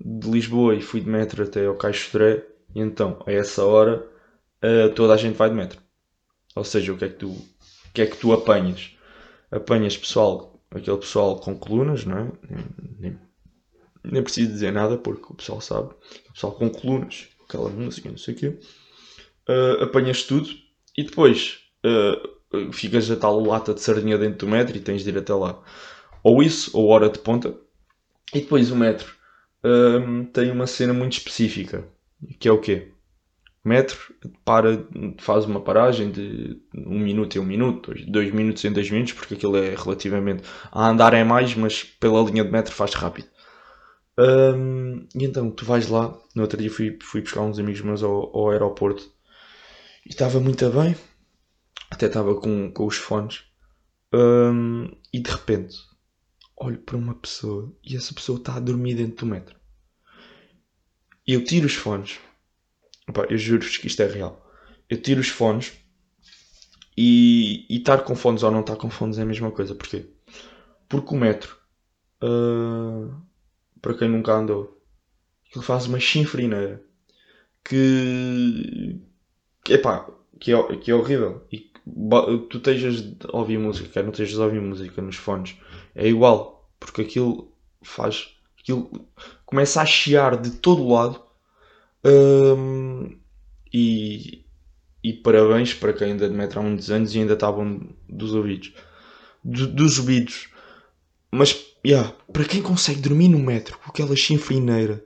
de 0.00 0.28
Lisboa 0.30 0.74
e 0.74 0.82
fui 0.82 1.00
de 1.00 1.08
metro 1.08 1.42
até 1.42 1.66
ao 1.66 1.76
Caixo 1.76 2.12
Dré. 2.12 2.44
E 2.74 2.80
então, 2.80 3.22
a 3.26 3.32
essa 3.32 3.64
hora, 3.64 4.06
ah, 4.62 4.88
toda 4.94 5.14
a 5.14 5.16
gente 5.16 5.36
vai 5.36 5.50
de 5.50 5.56
metro. 5.56 5.80
Ou 6.54 6.64
seja, 6.64 6.92
o 6.92 6.96
que 6.96 7.04
é 7.04 7.08
que 7.08 7.16
tu, 7.16 7.30
o 7.30 7.92
que 7.94 8.02
é 8.02 8.06
que 8.06 8.16
tu 8.16 8.32
apanhas? 8.32 8.96
Apanhas 9.50 9.96
pessoal, 9.96 10.60
aquele 10.70 10.98
pessoal 10.98 11.36
com 11.40 11.56
colunas, 11.56 12.04
não 12.04 12.18
é? 12.18 12.32
Nem, 12.48 12.64
nem, 12.98 13.18
nem 14.04 14.22
preciso 14.22 14.50
dizer 14.52 14.72
nada 14.72 14.96
porque 14.96 15.32
o 15.32 15.34
pessoal 15.34 15.60
sabe. 15.60 15.90
O 16.28 16.32
pessoal 16.32 16.52
com 16.52 16.70
colunas, 16.70 17.28
aquela 17.48 17.68
música, 17.68 18.08
não 18.08 18.18
sei 18.18 18.34
o 18.34 18.36
quê. 18.36 18.58
Ah, 19.48 19.84
apanhas 19.84 20.24
tudo 20.24 20.48
e 20.96 21.02
depois 21.04 21.60
ah, 21.84 22.20
ficas 22.72 23.10
a 23.10 23.16
tal 23.16 23.40
lata 23.40 23.74
de 23.74 23.80
sardinha 23.80 24.18
dentro 24.18 24.46
do 24.46 24.48
metro 24.48 24.76
e 24.76 24.80
tens 24.80 25.02
de 25.02 25.10
ir 25.10 25.18
até 25.18 25.34
lá. 25.34 25.62
Ou 26.22 26.42
isso, 26.42 26.76
ou 26.76 26.88
hora 26.88 27.08
de 27.08 27.18
ponta. 27.18 27.54
E 28.34 28.40
depois 28.40 28.70
o 28.70 28.76
metro 28.76 29.20
ah, 29.62 30.26
tem 30.32 30.50
uma 30.50 30.66
cena 30.66 30.92
muito 30.92 31.14
específica, 31.14 31.86
que 32.38 32.48
é 32.48 32.52
o 32.52 32.60
quê? 32.60 32.92
Metro 33.62 33.98
para, 34.44 34.86
faz 35.18 35.44
uma 35.44 35.60
paragem 35.60 36.10
de 36.10 36.58
um 36.74 36.98
minuto 36.98 37.36
em 37.36 37.40
um 37.40 37.44
minuto, 37.44 37.92
dois, 38.08 38.32
minutos 38.32 38.64
em 38.64 38.72
dois 38.72 38.90
minutos, 38.90 39.12
porque 39.12 39.34
aquilo 39.34 39.56
é 39.56 39.74
relativamente. 39.74 40.44
A 40.72 40.88
andar 40.88 41.12
é 41.12 41.22
mais, 41.24 41.54
mas 41.54 41.84
pela 41.84 42.22
linha 42.22 42.44
de 42.44 42.50
metro 42.50 42.72
faz 42.72 42.94
rápido. 42.94 43.28
Hum, 44.18 45.06
e 45.14 45.24
então 45.24 45.50
tu 45.50 45.64
vais 45.64 45.88
lá. 45.88 46.16
No 46.34 46.42
outro 46.42 46.58
dia 46.58 46.70
fui, 46.70 46.98
fui 47.02 47.20
buscar 47.22 47.42
uns 47.42 47.58
amigos 47.58 47.82
meus 47.82 48.02
ao, 48.02 48.34
ao 48.36 48.50
aeroporto 48.50 49.10
e 50.06 50.10
estava 50.10 50.40
muito 50.40 50.68
bem, 50.70 50.96
até 51.90 52.06
estava 52.06 52.34
com, 52.36 52.70
com 52.72 52.86
os 52.86 52.96
fones. 52.96 53.44
Hum, 54.14 54.90
e 55.12 55.20
de 55.20 55.30
repente 55.30 55.76
olho 56.60 56.78
para 56.78 56.96
uma 56.96 57.14
pessoa 57.14 57.74
e 57.82 57.96
essa 57.96 58.12
pessoa 58.12 58.38
está 58.38 58.56
a 58.56 58.60
dormir 58.60 58.94
dentro 58.94 59.24
do 59.24 59.32
metro. 59.32 59.56
E 61.26 61.32
eu 61.32 61.42
tiro 61.42 61.66
os 61.66 61.74
fones. 61.74 62.20
Epá, 63.08 63.26
eu 63.30 63.38
juro-vos 63.38 63.78
que 63.78 63.86
isto 63.86 64.02
é 64.02 64.06
real. 64.06 64.46
Eu 64.88 65.00
tiro 65.00 65.20
os 65.20 65.28
fones 65.28 65.72
e, 66.96 67.66
e 67.68 67.78
estar 67.78 67.98
com 68.02 68.14
fones 68.14 68.42
ou 68.42 68.50
não 68.50 68.60
estar 68.60 68.76
com 68.76 68.90
fones 68.90 69.18
é 69.18 69.22
a 69.22 69.26
mesma 69.26 69.50
coisa. 69.50 69.74
Porquê? 69.74 70.06
Porque 70.88 71.14
o 71.14 71.18
metro, 71.18 71.56
ah, 72.20 73.20
para 73.80 73.94
quem 73.96 74.08
nunca 74.08 74.32
andou, 74.32 74.82
ele 75.54 75.64
faz 75.64 75.86
uma 75.86 75.98
chinfrineira 75.98 76.84
que, 77.64 79.00
que, 79.64 79.74
epá, 79.74 80.10
que, 80.38 80.52
é, 80.52 80.76
que 80.76 80.90
é 80.90 80.94
horrível. 80.94 81.46
E 81.50 81.69
tu 82.48 82.58
estejas 82.58 83.04
a 83.32 83.36
ouvir 83.36 83.58
música, 83.58 83.88
quer 83.88 84.02
não 84.04 84.10
estejas 84.10 84.38
a 84.38 84.44
ouvir 84.44 84.60
música 84.60 85.00
nos 85.02 85.16
fones, 85.16 85.56
é 85.94 86.08
igual. 86.08 86.68
Porque 86.78 87.02
aquilo 87.02 87.52
faz. 87.82 88.28
Aquilo 88.60 88.90
começa 89.46 89.80
a 89.82 89.86
chiar 89.86 90.36
de 90.40 90.50
todo 90.52 90.88
lado. 90.88 91.20
Hum, 92.04 93.18
e, 93.72 94.44
e 95.04 95.12
parabéns 95.14 95.74
para 95.74 95.92
quem 95.92 96.12
ainda 96.12 96.28
de 96.28 96.34
metro 96.36 96.60
há 96.60 96.62
muitos 96.62 96.90
anos 96.90 97.14
e 97.14 97.20
ainda 97.20 97.34
estavam 97.34 97.80
dos 98.08 98.34
ouvidos. 98.34 98.72
Do- 99.44 99.68
dos 99.68 99.98
ouvidos. 99.98 100.48
Mas, 101.32 101.56
yeah, 101.86 102.12
para 102.32 102.44
quem 102.44 102.62
consegue 102.62 103.00
dormir 103.00 103.28
no 103.28 103.38
metro 103.38 103.78
com 103.78 103.90
aquela 103.90 104.16
chinfrineira, 104.16 105.04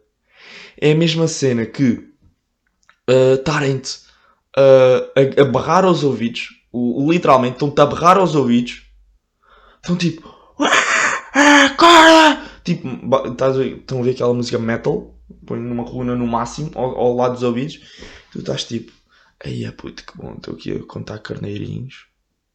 é 0.81 0.93
a 0.93 0.97
mesma 0.97 1.29
cena 1.29 1.67
que 1.67 2.09
ah, 3.09 3.35
estarem-te 3.35 4.01
ah, 4.57 5.11
a, 5.17 5.43
a 5.43 5.45
berrar 5.45 5.85
aos 5.85 6.03
ouvidos. 6.05 6.49
O, 6.77 7.11
literalmente 7.13 7.55
estão-te 7.55 7.81
a 7.81 7.87
berrar 7.87 8.17
aos 8.19 8.35
ouvidos. 8.35 8.83
Estão 9.77 9.97
tipo. 9.97 10.29
"Ah, 11.35 11.67
Acorda! 11.67 12.43
Tipo, 12.65 12.89
ba- 13.07 13.29
estás 13.29 13.59
a 13.59 13.65
estão 13.65 14.01
a 14.01 14.03
ver 14.03 14.11
aquela 14.13 14.33
música 14.35 14.59
metal? 14.59 15.15
Põe 15.47 15.59
numa 15.61 15.85
coluna 15.85 16.15
no 16.17 16.27
máximo, 16.27 16.71
ao, 16.75 16.97
ao 16.99 17.15
lado 17.17 17.35
dos 17.35 17.43
ouvidos. 17.43 17.81
Tu 18.33 18.39
estás 18.41 18.65
tipo. 18.65 18.93
Ai, 19.45 19.71
puto, 19.73 20.05
que 20.05 20.17
bom, 20.17 20.35
estou 20.35 20.55
aqui 20.55 20.73
a 20.73 20.83
contar 20.87 21.19
carneirinhos. 21.19 22.07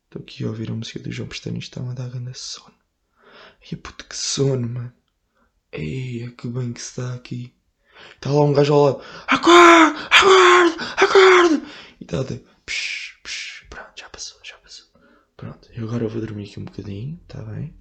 Estou 0.06 0.22
aqui 0.24 0.44
a 0.44 0.48
ouvir 0.48 0.72
a 0.72 0.74
música 0.74 1.00
do 1.00 1.12
João 1.12 1.30
Pestana 1.30 1.58
e 1.58 1.60
está 1.60 1.82
a 1.82 1.94
dar 1.94 2.10
grande 2.10 2.32
sono. 2.38 2.74
Ai, 3.62 3.78
puto, 3.78 4.06
que 4.06 4.18
sono, 4.18 4.68
mano. 4.68 4.94
Ei, 5.72 6.30
que 6.38 6.48
bem 6.48 6.74
que 6.74 6.82
se 6.82 6.90
está 7.02 7.14
aqui. 7.14 7.54
Está 8.16 8.32
lá 8.32 8.42
um 8.42 8.54
gajo 8.54 8.74
ao 8.74 8.84
lado. 8.86 9.02
Acorda! 9.28 10.00
Acorda! 10.10 10.84
Acorda! 10.98 11.62
E 12.00 12.04
está. 12.06 12.24
Psh, 12.24 12.40
psh, 12.66 13.19
pronto, 13.70 13.92
já 13.96 14.10
passou, 14.10 14.40
já 14.44 14.58
passou. 14.58 14.88
Pronto, 15.38 15.70
eu 15.74 15.86
agora 15.88 16.08
vou 16.08 16.22
dormir 16.22 16.50
aqui 16.50 16.60
um 16.60 16.66
bocadinho, 16.66 17.20
está 17.24 17.42
bem? 17.44 17.74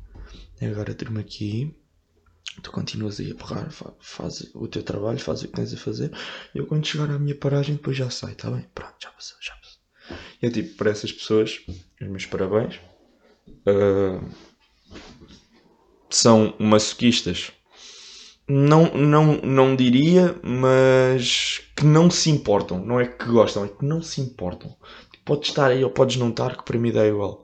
E 0.60 0.66
agora 0.66 0.94
durmo 0.94 1.18
aqui. 1.18 1.74
Tu 2.62 2.70
continuas 2.72 3.20
aí 3.20 3.30
a 3.30 3.34
berrar, 3.34 3.70
fa- 3.70 3.94
faz 4.00 4.50
o 4.54 4.66
teu 4.66 4.82
trabalho, 4.82 5.18
faz 5.20 5.42
o 5.42 5.48
que 5.48 5.54
tens 5.54 5.72
a 5.72 5.76
fazer. 5.76 6.10
Eu 6.54 6.66
quando 6.66 6.86
chegar 6.86 7.10
à 7.10 7.18
minha 7.18 7.34
paragem 7.36 7.76
depois 7.76 7.96
já 7.96 8.10
sai, 8.10 8.32
está 8.32 8.50
bem? 8.50 8.66
Pronto, 8.74 8.94
já 9.00 9.10
passou, 9.10 9.36
já 9.40 9.54
passou. 9.56 9.78
E 10.42 10.46
é 10.46 10.50
tipo, 10.50 10.76
para 10.76 10.90
essas 10.90 11.12
pessoas, 11.12 11.60
os 11.68 12.08
meus 12.08 12.26
parabéns. 12.26 12.80
Ah, 13.66 14.20
são 16.10 16.54
masoquistas. 16.58 17.52
Não, 18.48 18.94
não, 18.94 19.36
não 19.42 19.76
diria, 19.76 20.34
mas 20.42 21.60
que 21.76 21.84
não 21.84 22.10
se 22.10 22.30
importam. 22.30 22.82
Não 22.84 22.98
é 22.98 23.06
que 23.06 23.26
gostam, 23.26 23.64
é 23.64 23.68
que 23.68 23.84
não 23.84 24.00
se 24.02 24.20
importam. 24.22 24.74
Podes 25.28 25.48
estar 25.50 25.70
aí 25.70 25.84
ou 25.84 25.90
podes 25.90 26.16
não 26.16 26.30
estar, 26.30 26.56
que 26.56 26.64
para 26.64 26.78
mim 26.78 26.92
dá 26.92 27.06
igual. 27.06 27.34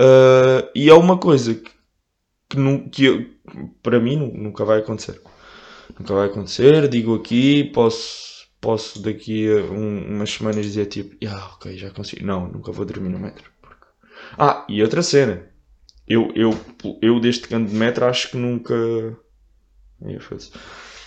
Ah, 0.00 0.68
e 0.74 0.88
é 0.90 0.94
uma 0.94 1.18
coisa 1.18 1.54
que, 1.54 1.70
que, 2.50 2.58
nu- 2.58 2.88
que 2.90 3.04
eu- 3.06 3.26
para 3.82 4.00
mim 4.00 4.16
nu- 4.16 4.34
nunca 4.34 4.64
vai 4.64 4.78
acontecer. 4.80 5.20
Nunca 5.98 6.14
vai 6.14 6.26
acontecer. 6.28 6.88
Digo 6.88 7.14
aqui, 7.16 7.64
posso, 7.72 8.46
posso 8.60 9.02
daqui 9.02 9.48
a 9.50 9.62
um- 9.72 10.06
umas 10.16 10.30
semanas 10.32 10.64
dizer 10.66 10.86
tipo, 10.86 11.16
ah, 11.28 11.52
ok, 11.54 11.76
já 11.78 11.90
consigo. 11.90 12.24
Não, 12.26 12.48
nunca 12.48 12.72
vou 12.72 12.84
dormir 12.86 13.10
no 13.10 13.18
metro. 13.20 13.50
porque- 13.62 13.86
Ah, 14.38 14.66
e 14.68 14.82
outra 14.82 15.02
cena. 15.02 15.48
Eu, 16.08 16.32
eu, 16.36 16.50
eu 17.02 17.20
deste 17.20 17.48
canto 17.48 17.70
de 17.70 17.76
metro 17.76 18.04
acho 18.06 18.30
que 18.32 18.36
nunca. 18.38 18.74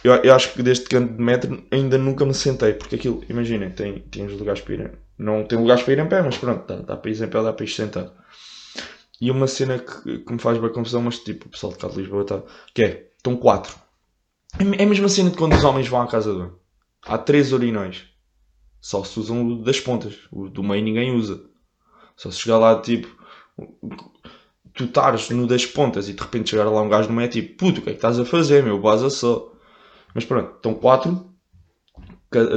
Eu, 0.04 0.14
eu 0.16 0.34
acho 0.36 0.54
que 0.54 0.62
deste 0.64 0.86
canto 0.90 1.14
de 1.14 1.22
metro 1.24 1.64
ainda 1.72 1.98
nunca 1.98 2.26
me 2.26 2.34
sentei, 2.34 2.74
porque 2.74 2.96
aquilo, 2.96 3.24
imaginem, 3.30 3.72
tem, 3.72 4.00
tem 4.00 4.26
os 4.26 4.34
lugares 4.38 4.62
para 4.62 4.74
ir. 4.76 4.92
Não 5.24 5.46
tem 5.46 5.58
lugares 5.58 5.82
para 5.84 5.94
ir 5.94 6.00
em 6.00 6.10
pé, 6.10 6.22
mas 6.22 6.38
pronto, 6.38 6.68
dá, 6.68 6.82
dá 6.82 6.98
para 6.98 7.10
ir 7.10 7.24
em 7.24 7.28
pé, 7.30 7.42
dá 7.42 7.54
para 7.54 7.64
ir 7.64 7.70
sentado. 7.70 8.12
E 9.22 9.32
uma 9.32 9.48
cena 9.48 9.80
que, 9.80 10.20
que 10.20 10.34
me 10.34 10.38
faz 10.38 10.58
bem 10.58 10.70
confusão, 10.70 11.02
mas 11.02 11.18
tipo, 11.20 11.48
o 11.48 11.50
pessoal 11.50 11.72
de 11.72 11.80
cá 11.80 11.88
de 11.88 11.96
Lisboa 11.96 12.24
está. 12.24 12.44
Que 12.74 12.84
é, 12.84 13.12
estão 13.16 13.38
quatro. 13.38 13.74
É, 14.60 14.82
é 14.82 14.84
a 14.84 14.86
mesma 14.86 15.08
cena 15.08 15.30
de 15.30 15.38
quando 15.38 15.54
os 15.54 15.64
homens 15.64 15.88
vão 15.88 16.02
à 16.02 16.08
casa 16.08 16.34
banho. 16.34 16.60
Há 17.06 17.18
três 17.18 17.54
urinóis. 17.54 18.04
Só 18.82 19.02
se 19.06 19.18
usam 19.18 19.48
o 19.48 19.64
das 19.64 19.80
pontas. 19.80 20.14
O 20.30 20.50
do 20.50 20.62
meio 20.62 20.84
ninguém 20.84 21.16
usa. 21.16 21.42
Só 22.18 22.30
se 22.30 22.40
chegar 22.40 22.58
lá, 22.58 22.82
tipo, 22.82 23.08
tu 24.74 24.84
estares 24.84 25.30
no 25.30 25.48
das 25.48 25.66
pontas 25.66 26.10
e 26.10 26.14
de 26.14 26.22
repente 26.22 26.50
chegar 26.50 26.66
lá 26.66 26.82
um 26.82 26.90
gajo 26.90 27.08
no 27.08 27.16
meio, 27.16 27.30
tipo, 27.30 27.56
puto, 27.58 27.80
o 27.80 27.84
que 27.84 27.92
é 27.92 27.94
que 27.94 27.98
estás 27.98 28.20
a 28.20 28.26
fazer, 28.26 28.62
meu? 28.62 28.78
Baza 28.78 29.10
só. 29.10 29.54
Mas 30.14 30.26
pronto, 30.26 30.58
estão 30.58 30.74
quatro. 30.74 31.33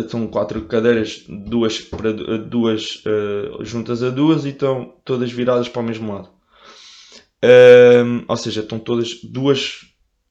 São 0.08 0.26
quatro 0.28 0.64
cadeiras, 0.66 1.24
duas, 1.28 1.80
para, 1.80 2.12
duas 2.12 3.02
eh, 3.06 3.50
juntas 3.64 4.02
a 4.02 4.10
duas 4.10 4.44
e 4.44 4.50
estão 4.50 4.94
todas 5.04 5.30
viradas 5.32 5.68
para 5.68 5.82
o 5.82 5.84
mesmo 5.84 6.12
lado. 6.12 6.30
Ahm, 7.42 8.24
ou 8.28 8.36
seja, 8.36 8.60
estão 8.62 8.78
todas 8.78 9.20
duas 9.22 9.80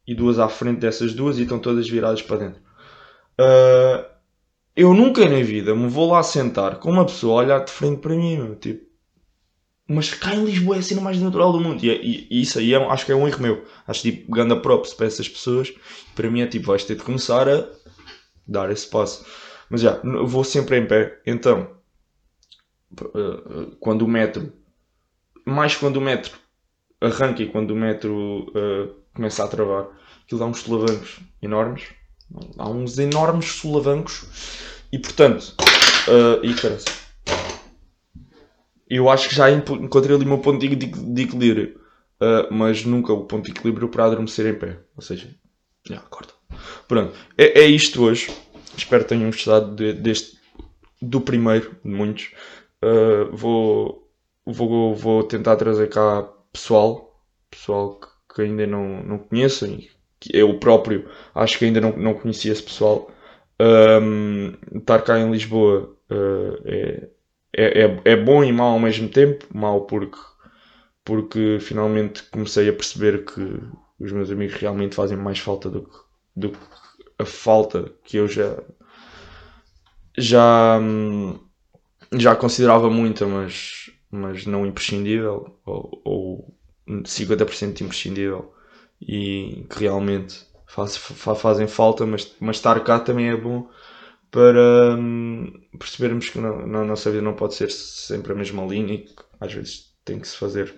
e 0.07 0.15
duas 0.15 0.39
à 0.39 0.49
frente 0.49 0.79
dessas 0.79 1.13
duas 1.13 1.37
e 1.37 1.43
estão 1.43 1.59
todas 1.59 1.87
viradas 1.89 2.21
para 2.21 2.37
dentro. 2.37 2.61
Ah, 3.39 4.05
eu 4.75 4.93
nunca 4.93 5.27
na 5.29 5.43
vida 5.43 5.75
me 5.75 5.87
vou 5.89 6.11
lá 6.11 6.23
sentar 6.23 6.79
com 6.79 6.91
uma 6.91 7.05
pessoa 7.05 7.41
a 7.41 7.45
olhar 7.45 7.65
de 7.65 7.71
frente 7.71 7.99
para 8.01 8.15
mim, 8.15 8.37
meu, 8.37 8.55
tipo. 8.55 8.85
Mas 9.87 10.11
cá 10.13 10.33
em 10.35 10.43
Lisboa 10.45 10.77
é 10.77 10.79
a 10.79 10.81
cena 10.81 11.01
mais 11.01 11.19
natural 11.21 11.51
do 11.51 11.59
mundo. 11.59 11.83
E, 11.83 11.89
e- 11.89 12.27
e 12.31 12.41
isso 12.41 12.57
aí 12.59 12.73
é 12.73 12.77
acho 12.77 13.05
que 13.05 13.11
é 13.11 13.15
um 13.15 13.27
erro 13.27 13.41
meu. 13.41 13.65
Acho 13.87 14.01
tipo, 14.01 14.31
ganda 14.31 14.55
props 14.59 14.93
para 14.93 15.05
essas 15.07 15.29
pessoas. 15.29 15.73
Para 16.15 16.29
mim 16.29 16.41
é 16.41 16.47
tipo, 16.47 16.67
vais 16.67 16.83
ter 16.83 16.95
de 16.95 17.03
começar 17.03 17.47
a 17.47 17.67
dar 18.47 18.71
esse 18.71 18.87
passo. 18.89 19.25
Mas 19.69 19.81
já, 19.81 19.99
vou 20.25 20.43
sempre 20.43 20.77
em 20.77 20.87
pé. 20.87 21.19
Então, 21.25 21.69
p- 22.95 23.05
eh, 23.15 23.75
quando 23.79 24.03
o 24.03 24.07
metro, 24.07 24.51
mais 25.45 25.75
quando 25.75 25.97
o 25.97 26.01
metro 26.01 26.37
arranca 27.01 27.43
e 27.43 27.49
quando 27.51 27.71
o 27.71 27.77
metro 27.77 28.51
eh, 28.55 28.89
começa 29.15 29.43
a 29.45 29.49
travar, 29.49 29.87
aquilo 30.25 30.39
dá 30.41 30.47
uns 30.47 30.59
solavancos 30.61 31.19
enormes. 31.41 31.85
Há 32.57 32.69
uns 32.69 32.99
enormes 32.99 33.47
solavancos. 33.47 34.25
E 34.91 34.99
portanto, 34.99 35.55
eh, 36.09 36.47
e 36.47 36.55
caralho, 36.55 36.83
eu 38.89 39.09
acho 39.09 39.29
que 39.29 39.35
já 39.35 39.49
encontrei 39.51 40.15
ali 40.15 40.25
o 40.25 40.27
meu 40.27 40.39
ponto 40.39 40.59
de, 40.59 40.75
de- 40.75 40.85
de 41.13 41.21
equilíbrio. 41.23 41.79
Uh, 42.21 42.47
mas 42.53 42.85
nunca 42.85 43.11
o 43.11 43.25
ponto 43.25 43.45
de 43.45 43.51
equilíbrio 43.51 43.89
para 43.89 44.05
adormecer 44.05 44.45
em 44.47 44.57
pé. 44.57 44.79
Ou 44.95 45.01
seja, 45.01 45.35
já, 45.85 45.99
corta. 46.01 46.34
Pronto, 46.87 47.15
é, 47.37 47.61
é 47.61 47.65
isto 47.65 48.03
hoje. 48.03 48.31
Espero 48.77 49.03
que 49.03 49.09
tenham 49.09 49.29
gostado 49.31 49.75
de- 49.75 49.93
deste, 49.93 50.37
do 51.01 51.21
primeiro 51.21 51.75
de 51.83 51.91
muitos. 51.91 52.31
Uh, 52.83 53.35
vou, 53.35 54.09
vou, 54.45 54.95
vou 54.95 55.23
tentar 55.23 55.55
trazer 55.57 55.89
cá 55.89 56.23
pessoal, 56.51 57.21
pessoal 57.49 57.99
que, 57.99 58.35
que 58.35 58.41
ainda 58.43 58.67
não, 58.67 59.03
não 59.03 59.17
conheço 59.19 59.65
que 60.19 60.35
eu 60.35 60.57
próprio 60.59 61.09
acho 61.33 61.57
que 61.59 61.65
ainda 61.65 61.81
não, 61.81 61.95
não 61.97 62.13
conhecia 62.13 62.51
esse 62.51 62.63
pessoal. 62.63 63.11
Um, 63.59 64.53
estar 64.77 65.01
cá 65.01 65.19
em 65.19 65.31
Lisboa 65.31 65.95
uh, 66.11 66.61
é, 66.65 67.09
é, 67.55 67.81
é, 67.85 68.01
é 68.05 68.15
bom 68.15 68.43
e 68.43 68.51
mau 68.51 68.73
ao 68.73 68.79
mesmo 68.79 69.09
tempo. 69.09 69.45
Mau 69.53 69.81
porque, 69.85 70.17
porque 71.03 71.57
finalmente 71.61 72.23
comecei 72.31 72.69
a 72.69 72.73
perceber 72.73 73.25
que 73.25 73.41
os 73.99 74.11
meus 74.11 74.29
amigos 74.31 74.55
realmente 74.55 74.95
fazem 74.95 75.17
mais 75.17 75.39
falta 75.39 75.69
do 75.69 75.83
que, 75.83 75.97
do 76.35 76.51
que 76.51 76.57
a 77.19 77.25
falta 77.25 77.91
que 78.03 78.17
eu 78.17 78.27
já 78.27 78.57
já, 80.17 80.77
hum, 80.79 81.39
já 82.13 82.35
considerava 82.35 82.89
muita, 82.89 83.25
mas, 83.27 83.91
mas 84.11 84.45
não 84.45 84.65
imprescindível, 84.65 85.59
ou, 85.65 86.01
ou 86.05 86.55
50% 87.05 87.81
imprescindível, 87.83 88.53
e 89.01 89.65
que 89.69 89.79
realmente 89.81 90.45
faz, 90.67 90.97
fa- 90.97 91.35
fazem 91.35 91.67
falta, 91.67 92.05
mas, 92.05 92.35
mas 92.39 92.57
estar 92.57 92.79
cá 92.83 92.99
também 92.99 93.29
é 93.29 93.37
bom 93.37 93.69
para 94.31 94.95
hum, 94.97 95.51
percebermos 95.79 96.29
que 96.29 96.39
na, 96.39 96.67
na 96.67 96.85
nossa 96.85 97.11
vida 97.11 97.23
não 97.23 97.35
pode 97.35 97.55
ser 97.55 97.71
sempre 97.71 98.33
a 98.33 98.35
mesma 98.35 98.65
linha 98.65 98.95
e 98.95 98.99
que 99.05 99.15
às 99.39 99.53
vezes 99.53 99.93
tem 100.05 100.19
que 100.19 100.27
se 100.27 100.37
fazer 100.37 100.75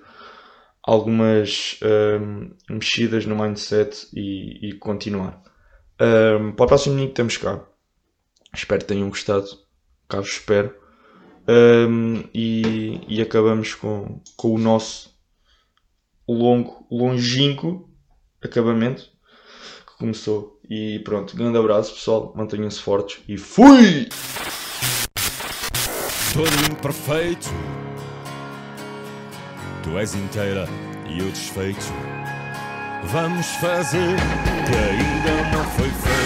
algumas 0.87 1.77
hum, 1.83 2.51
mexidas 2.69 3.25
no 3.25 3.35
mindset 3.35 4.07
e, 4.13 4.69
e 4.69 4.73
continuar. 4.73 5.41
Hum, 6.01 6.53
para 6.53 6.65
o 6.65 6.67
próximo 6.67 6.95
domingo 6.95 7.13
temos 7.13 7.37
cá. 7.37 7.63
Espero 8.53 8.81
que 8.81 8.87
tenham 8.87 9.09
gostado. 9.09 9.47
Cá 10.07 10.21
vos 10.21 10.29
espero. 10.29 10.73
Hum, 11.47 12.23
e, 12.33 13.01
e 13.07 13.21
acabamos 13.21 13.75
com, 13.75 14.21
com 14.37 14.53
o 14.53 14.57
nosso 14.57 15.13
longo, 16.27 16.87
longínquo 16.89 17.89
acabamento 18.41 19.03
que 19.85 19.97
começou. 19.97 20.59
E 20.69 20.99
pronto, 20.99 21.35
grande 21.35 21.57
abraço 21.57 21.93
pessoal, 21.93 22.33
mantenham-se 22.35 22.79
fortes 22.79 23.21
e 23.27 23.37
fui! 23.37 24.07
todo 26.37 26.71
imperfeito. 26.71 27.49
Tu 29.87 29.97
és 29.97 30.13
inteira 30.15 30.67
e 31.07 31.19
eu 31.19 31.29
desfeito. 31.31 31.93
Vamos 33.05 33.47
fazer 33.61 34.17
que 34.65 34.75
ainda 34.75 35.57
não 35.57 35.63
foi 35.71 35.89
feito. 35.89 36.16